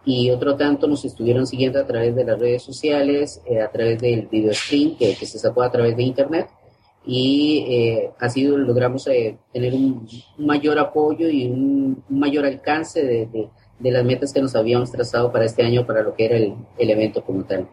y 0.05 0.29
otro 0.29 0.55
tanto 0.55 0.87
nos 0.87 1.03
estuvieron 1.05 1.45
siguiendo 1.45 1.79
a 1.79 1.85
través 1.85 2.15
de 2.15 2.23
las 2.23 2.39
redes 2.39 2.63
sociales, 2.63 3.41
eh, 3.45 3.61
a 3.61 3.69
través 3.71 3.99
del 3.99 4.27
video 4.27 4.53
stream 4.53 4.95
que, 4.95 5.15
que, 5.15 5.25
se 5.25 5.39
sacó 5.39 5.63
a 5.63 5.71
través 5.71 5.97
de 5.97 6.03
internet 6.03 6.49
y 7.05 7.65
eh, 7.69 8.11
así 8.19 8.43
logramos 8.43 9.07
eh, 9.07 9.37
tener 9.53 9.73
un, 9.73 10.07
mayor 10.37 10.79
apoyo 10.79 11.29
y 11.29 11.45
un, 11.45 12.03
mayor 12.09 12.45
alcance 12.45 13.03
de, 13.03 13.25
de, 13.27 13.49
de, 13.79 13.91
las 13.91 14.03
metas 14.05 14.33
que 14.33 14.41
nos 14.41 14.55
habíamos 14.55 14.91
trazado 14.91 15.31
para 15.31 15.45
este 15.45 15.63
año, 15.63 15.85
para 15.85 16.03
lo 16.03 16.13
que 16.13 16.25
era 16.25 16.37
el, 16.37 16.53
el 16.77 16.89
evento 16.89 17.23
como 17.23 17.45
tal. 17.45 17.67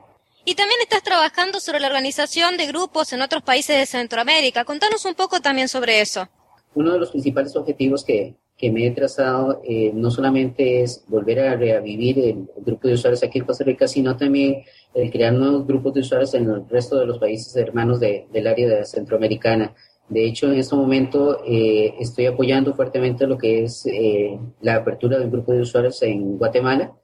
Y 0.45 0.55
también 0.55 0.81
estás 0.81 1.03
trabajando 1.03 1.59
sobre 1.59 1.81
la 1.81 1.89
organización 1.89 2.57
de 2.57 2.67
grupos 2.67 3.13
en 3.13 3.21
otros 3.21 3.43
países 3.43 3.77
de 3.77 3.87
Centroamérica. 3.87 4.65
Contanos 4.65 5.05
un 5.05 5.15
poco 5.15 5.41
también 5.41 5.69
sobre 5.69 6.01
eso. 6.01 6.29
Uno 6.75 6.93
de 6.93 7.01
los 7.01 7.11
principales 7.11 7.57
objetivos 7.57 8.05
que, 8.05 8.37
que 8.57 8.71
me 8.73 8.87
he 8.87 8.91
trazado 8.91 9.61
eh, 9.65 9.93
no 9.95 10.11
solamente 10.11 10.83
es 10.83 11.05
volver 11.09 11.41
a 11.41 11.57
revivir 11.57 12.19
el, 12.19 12.49
grupo 12.65 12.89
de 12.89 12.95
usuarios 12.95 13.23
aquí 13.23 13.39
en 13.39 13.45
Costa 13.45 13.65
Rica, 13.65 13.87
sino 13.87 14.17
también 14.17 14.63
el 14.95 15.11
crear 15.11 15.33
nuevos 15.33 15.67
grupos 15.67 15.95
de 15.95 16.01
usuarios 16.01 16.33
en 16.35 16.49
el 16.49 16.69
resto 16.69 16.99
de 16.99 17.07
los 17.07 17.19
países 17.19 17.55
hermanos 17.57 18.01
de, 18.01 18.27
del 18.33 18.47
área 18.47 18.85
centroamericana. 18.85 19.75
De 20.09 20.25
hecho, 20.25 20.47
en 20.47 20.59
este 20.59 20.77
momento 20.77 21.43
eh, 21.45 21.95
estoy 21.99 22.27
apoyando 22.27 22.75
fuertemente 22.75 23.27
lo 23.27 23.37
que 23.37 23.65
es 23.65 23.85
eh, 23.87 24.39
la 24.61 24.77
apertura 24.77 25.19
del 25.19 25.31
grupo 25.31 25.53
de 25.53 25.63
usuarios 25.63 26.03
en 26.03 26.39
Guatemala. 26.39 26.95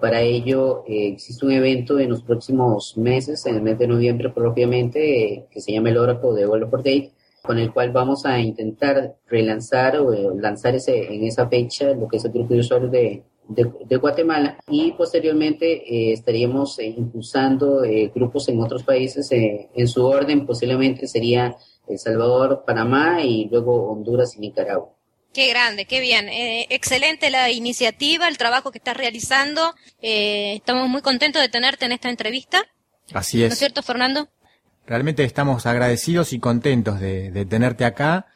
Para 0.00 0.22
ello 0.22 0.84
eh, 0.88 1.08
existe 1.08 1.44
un 1.44 1.52
evento 1.52 1.98
en 1.98 2.10
los 2.10 2.22
próximos 2.22 2.96
meses, 2.96 3.44
en 3.44 3.56
el 3.56 3.62
mes 3.62 3.78
de 3.78 3.86
noviembre 3.86 4.30
propiamente, 4.30 5.34
eh, 5.34 5.46
que 5.50 5.60
se 5.60 5.72
llama 5.72 5.90
el 5.90 5.98
Oracle 5.98 6.32
de 6.32 6.46
for 6.46 6.78
Date, 6.78 7.12
con 7.42 7.58
el 7.58 7.72
cual 7.72 7.90
vamos 7.90 8.26
a 8.26 8.38
intentar 8.38 9.16
relanzar 9.26 9.96
o 9.98 10.12
eh, 10.12 10.28
lanzar 10.40 10.74
ese, 10.74 11.14
en 11.14 11.24
esa 11.24 11.48
fecha 11.48 11.92
lo 11.92 12.08
que 12.08 12.18
es 12.18 12.24
el 12.24 12.32
grupo 12.32 12.54
de 12.54 12.60
usuarios 12.60 12.90
de, 12.90 13.22
de, 13.48 13.96
Guatemala 13.96 14.58
y 14.68 14.92
posteriormente 14.92 15.72
eh, 15.72 16.12
estaríamos 16.12 16.78
eh, 16.78 16.86
impulsando 16.86 17.82
grupos 18.14 18.48
en 18.48 18.60
otros 18.60 18.84
países 18.84 19.28
en 19.32 19.88
su 19.88 20.04
orden 20.04 20.46
posiblemente 20.46 21.06
sería 21.06 21.56
El 21.88 21.98
Salvador, 21.98 22.62
Panamá 22.66 23.22
y 23.24 23.48
luego 23.50 23.90
Honduras 23.90 24.36
y 24.36 24.40
Nicaragua. 24.40 24.90
Qué 25.32 25.48
grande, 25.48 25.84
qué 25.84 26.00
bien. 26.00 26.26
excelente 26.28 27.30
la 27.30 27.50
iniciativa, 27.50 28.26
el 28.26 28.36
trabajo 28.36 28.72
que 28.72 28.78
estás 28.78 28.96
realizando. 28.96 29.74
estamos 30.00 30.88
muy 30.88 31.02
contentos 31.02 31.40
de 31.40 31.48
tenerte 31.48 31.84
en 31.86 31.92
esta 31.92 32.10
entrevista. 32.10 32.62
Así 33.12 33.42
es. 33.42 33.48
¿No 33.48 33.52
es 33.52 33.58
cierto, 33.58 33.82
Fernando? 33.82 34.28
Realmente 34.90 35.22
estamos 35.22 35.66
agradecidos 35.66 36.32
y 36.32 36.40
contentos 36.40 36.98
de, 36.98 37.30
de 37.30 37.46
tenerte 37.46 37.84
acá. 37.84 38.26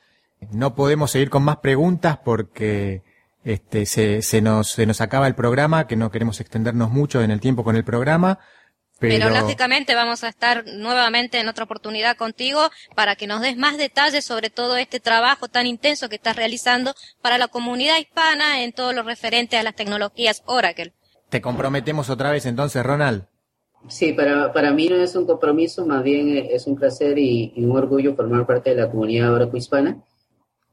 No 0.53 0.77
podemos 0.77 1.11
seguir 1.11 1.29
con 1.29 1.43
más 1.43 1.57
preguntas 1.57 2.17
porque 2.25 3.03
este, 3.43 3.87
se, 3.87 4.23
se, 4.23 4.41
nos, 4.41 4.71
se 4.71 4.87
nos 4.87 5.01
acaba 5.01 5.27
el 5.27 5.35
programa, 5.35 5.89
que 5.89 5.97
no 5.97 6.13
queremos 6.13 6.39
extendernos 6.39 6.93
mucho 6.93 7.23
en 7.23 7.33
el 7.33 7.41
tiempo 7.41 7.65
con 7.65 7.75
el 7.75 7.83
programa. 7.83 8.39
Pero... 9.01 9.27
pero... 9.27 9.41
lógicamente 9.41 9.97
vamos 9.97 10.23
a 10.23 10.29
estar 10.29 10.65
nuevamente 10.65 11.41
en 11.41 11.49
otra 11.49 11.65
oportunidad 11.65 12.17
contigo 12.17 12.71
para 12.95 13.17
que 13.17 13.27
nos 13.27 13.41
des 13.41 13.57
más 13.57 13.77
detalles 13.77 14.25
sobre 14.25 14.49
todo 14.49 14.77
este 14.77 15.01
trabajo 15.01 15.49
tan 15.49 15.67
intenso 15.67 16.09
que 16.09 16.15
estás 16.15 16.37
realizando 16.37 16.95
para 17.21 17.37
la 17.37 17.49
comunidad 17.49 17.99
hispana 17.99 18.63
en 18.63 18.73
todo 18.73 18.93
lo 18.93 19.03
referente 19.03 19.57
a 19.57 19.65
las 19.65 19.75
tecnologías 19.75 20.45
Oracle. 20.47 20.93
Te 21.31 21.41
comprometemos 21.41 22.11
otra 22.11 22.31
vez 22.31 22.47
entonces, 22.47 22.87
Ronald. 22.87 23.27
Sí, 23.89 24.13
para, 24.13 24.53
para 24.53 24.73
mí 24.73 24.89
no 24.89 24.97
es 24.97 25.15
un 25.15 25.27
compromiso, 25.27 25.85
más 25.87 26.03
bien 26.03 26.37
es 26.51 26.67
un 26.67 26.77
placer 26.77 27.19
y, 27.19 27.53
y 27.55 27.65
un 27.65 27.77
orgullo 27.77 28.15
formar 28.15 28.47
parte 28.47 28.71
de 28.71 28.77
la 28.77 28.91
comunidad 28.91 29.53
hispana. 29.53 30.03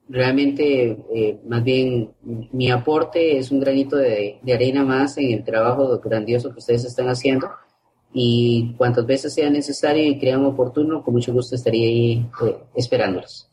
Realmente, 0.08 0.98
eh, 1.14 1.40
más 1.46 1.64
bien, 1.64 2.14
mi 2.24 2.72
aporte 2.72 3.38
es 3.38 3.52
un 3.52 3.60
granito 3.60 3.98
de, 3.98 4.40
de, 4.42 4.54
arena 4.54 4.84
más 4.84 5.18
en 5.18 5.32
el 5.32 5.44
trabajo 5.44 6.00
grandioso 6.00 6.52
que 6.52 6.60
ustedes 6.60 6.86
están 6.86 7.08
haciendo. 7.08 7.50
Y 8.14 8.74
cuantas 8.78 9.06
veces 9.06 9.34
sea 9.34 9.50
necesario 9.50 10.04
y 10.04 10.20
crean 10.20 10.44
oportuno, 10.46 11.02
con 11.02 11.14
mucho 11.14 11.32
gusto 11.32 11.56
estaría 11.56 11.88
ahí 11.88 12.30
eh, 12.46 12.58
esperándolos. 12.76 13.50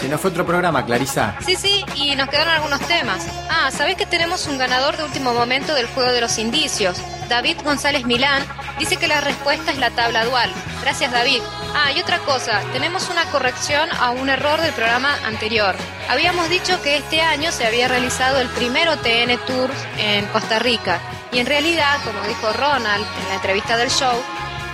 Nos 0.09 0.19
fue 0.19 0.31
otro 0.31 0.45
programa, 0.45 0.85
Clarisa. 0.85 1.35
Sí, 1.45 1.55
sí, 1.55 1.85
y 1.95 2.15
nos 2.15 2.29
quedaron 2.29 2.53
algunos 2.53 2.79
temas. 2.81 3.25
Ah, 3.49 3.69
¿sabés 3.71 3.95
que 3.95 4.05
tenemos 4.05 4.47
un 4.47 4.57
ganador 4.57 4.97
de 4.97 5.03
último 5.03 5.33
momento 5.33 5.73
del 5.73 5.87
juego 5.87 6.11
de 6.11 6.21
los 6.21 6.37
indicios? 6.37 6.97
David 7.29 7.57
González 7.63 8.05
Milán 8.05 8.43
dice 8.79 8.97
que 8.97 9.07
la 9.07 9.21
respuesta 9.21 9.71
es 9.71 9.77
la 9.77 9.91
tabla 9.91 10.25
dual. 10.25 10.51
Gracias, 10.81 11.11
David. 11.11 11.41
Ah, 11.75 11.91
y 11.95 11.99
otra 12.01 12.17
cosa, 12.19 12.61
tenemos 12.73 13.09
una 13.09 13.23
corrección 13.25 13.87
a 13.99 14.09
un 14.09 14.29
error 14.29 14.59
del 14.61 14.73
programa 14.73 15.15
anterior. 15.25 15.75
Habíamos 16.09 16.49
dicho 16.49 16.81
que 16.81 16.97
este 16.97 17.21
año 17.21 17.51
se 17.51 17.67
había 17.67 17.87
realizado 17.87 18.39
el 18.39 18.49
primer 18.49 18.89
OTN 18.89 19.37
Tour 19.45 19.69
en 19.97 20.25
Costa 20.27 20.57
Rica. 20.57 20.99
Y 21.31 21.37
en 21.37 21.45
realidad, 21.45 21.97
como 22.03 22.27
dijo 22.27 22.51
Ronald 22.53 23.05
en 23.21 23.29
la 23.29 23.35
entrevista 23.35 23.77
del 23.77 23.91
show, 23.91 24.19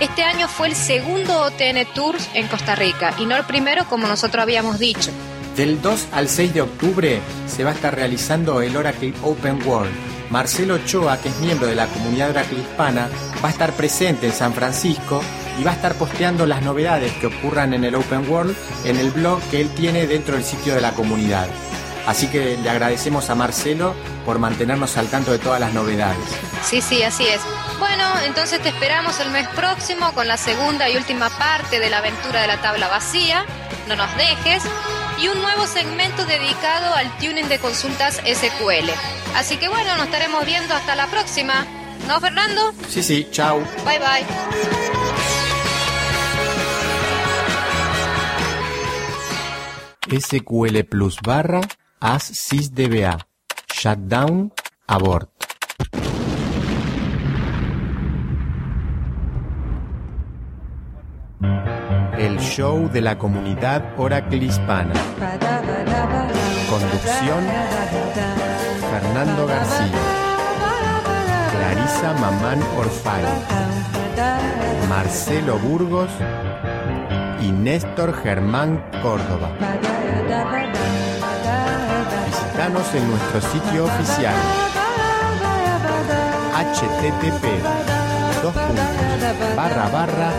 este 0.00 0.22
año 0.22 0.48
fue 0.48 0.68
el 0.68 0.74
segundo 0.74 1.40
OTN 1.40 1.86
Tours 1.94 2.28
en 2.34 2.48
Costa 2.48 2.74
Rica 2.74 3.14
y 3.18 3.24
no 3.26 3.36
el 3.36 3.44
primero 3.44 3.86
como 3.88 4.06
nosotros 4.06 4.42
habíamos 4.42 4.78
dicho. 4.78 5.10
Del 5.56 5.80
2 5.80 6.08
al 6.12 6.28
6 6.28 6.52
de 6.54 6.60
octubre 6.60 7.20
se 7.46 7.64
va 7.64 7.70
a 7.70 7.74
estar 7.74 7.94
realizando 7.94 8.60
el 8.60 8.76
Oracle 8.76 9.14
Open 9.22 9.66
World. 9.66 9.90
Marcelo 10.30 10.74
Ochoa, 10.74 11.18
que 11.18 11.28
es 11.28 11.38
miembro 11.38 11.66
de 11.66 11.76
la 11.76 11.86
comunidad 11.86 12.30
Oracle 12.30 12.58
hispana, 12.58 13.08
va 13.42 13.48
a 13.48 13.52
estar 13.52 13.72
presente 13.72 14.26
en 14.26 14.32
San 14.32 14.52
Francisco 14.52 15.22
y 15.58 15.64
va 15.64 15.70
a 15.70 15.74
estar 15.74 15.94
posteando 15.94 16.44
las 16.44 16.62
novedades 16.62 17.12
que 17.12 17.28
ocurran 17.28 17.72
en 17.72 17.84
el 17.84 17.94
Open 17.94 18.28
World 18.28 18.54
en 18.84 18.96
el 18.96 19.10
blog 19.12 19.40
que 19.50 19.62
él 19.62 19.70
tiene 19.70 20.06
dentro 20.06 20.34
del 20.34 20.44
sitio 20.44 20.74
de 20.74 20.82
la 20.82 20.92
comunidad. 20.92 21.48
Así 22.06 22.28
que 22.28 22.56
le 22.56 22.70
agradecemos 22.70 23.30
a 23.30 23.34
Marcelo 23.34 23.94
por 24.24 24.38
mantenernos 24.38 24.96
al 24.96 25.08
tanto 25.08 25.32
de 25.32 25.38
todas 25.38 25.60
las 25.60 25.74
novedades. 25.74 26.24
Sí, 26.64 26.80
sí, 26.80 27.02
así 27.02 27.26
es. 27.26 27.40
Bueno, 27.78 28.04
entonces 28.24 28.60
te 28.62 28.68
esperamos 28.68 29.18
el 29.20 29.30
mes 29.30 29.46
próximo 29.48 30.12
con 30.12 30.28
la 30.28 30.36
segunda 30.36 30.88
y 30.88 30.96
última 30.96 31.30
parte 31.30 31.80
de 31.80 31.90
la 31.90 31.98
aventura 31.98 32.40
de 32.42 32.46
la 32.46 32.60
tabla 32.60 32.88
vacía. 32.88 33.44
No 33.88 33.96
nos 33.96 34.14
dejes. 34.16 34.62
Y 35.20 35.28
un 35.28 35.40
nuevo 35.40 35.66
segmento 35.66 36.24
dedicado 36.26 36.94
al 36.94 37.10
tuning 37.18 37.48
de 37.48 37.58
consultas 37.58 38.16
SQL. 38.16 38.90
Así 39.34 39.56
que 39.56 39.68
bueno, 39.68 39.96
nos 39.96 40.06
estaremos 40.06 40.44
viendo 40.46 40.74
hasta 40.74 40.94
la 40.94 41.06
próxima. 41.06 41.66
¿No, 42.06 42.20
Fernando? 42.20 42.72
Sí, 42.88 43.02
sí, 43.02 43.26
chao. 43.32 43.60
Bye, 43.84 43.98
bye. 43.98 44.26
SQL 50.20 50.84
Plus 50.84 51.18
barra 51.20 51.60
as 52.06 52.22
sysdba. 52.22 53.18
Shutdown 53.74 54.52
abort. 54.86 55.28
El 62.16 62.38
show 62.38 62.88
de 62.88 63.00
la 63.00 63.18
comunidad 63.18 63.82
Oracle 63.98 64.44
Hispana. 64.46 64.94
Conducción 66.70 67.42
Fernando 68.92 69.46
García. 69.48 70.02
Clarisa 71.50 72.12
Mamán 72.20 72.60
Orfay. 72.78 73.24
Marcelo 74.88 75.58
Burgos 75.58 76.10
y 77.42 77.50
Néstor 77.50 78.14
Germán 78.14 78.82
Córdoba. 79.02 79.50
Visítanos 82.56 82.88
en 82.94 83.10
nuestro 83.10 83.42
sitio 83.42 83.84
oficial. 83.84 84.34
Http 86.56 87.44
dos 88.42 88.54
puntos, 88.54 88.86
barra 89.54 89.90
barra 89.90 90.32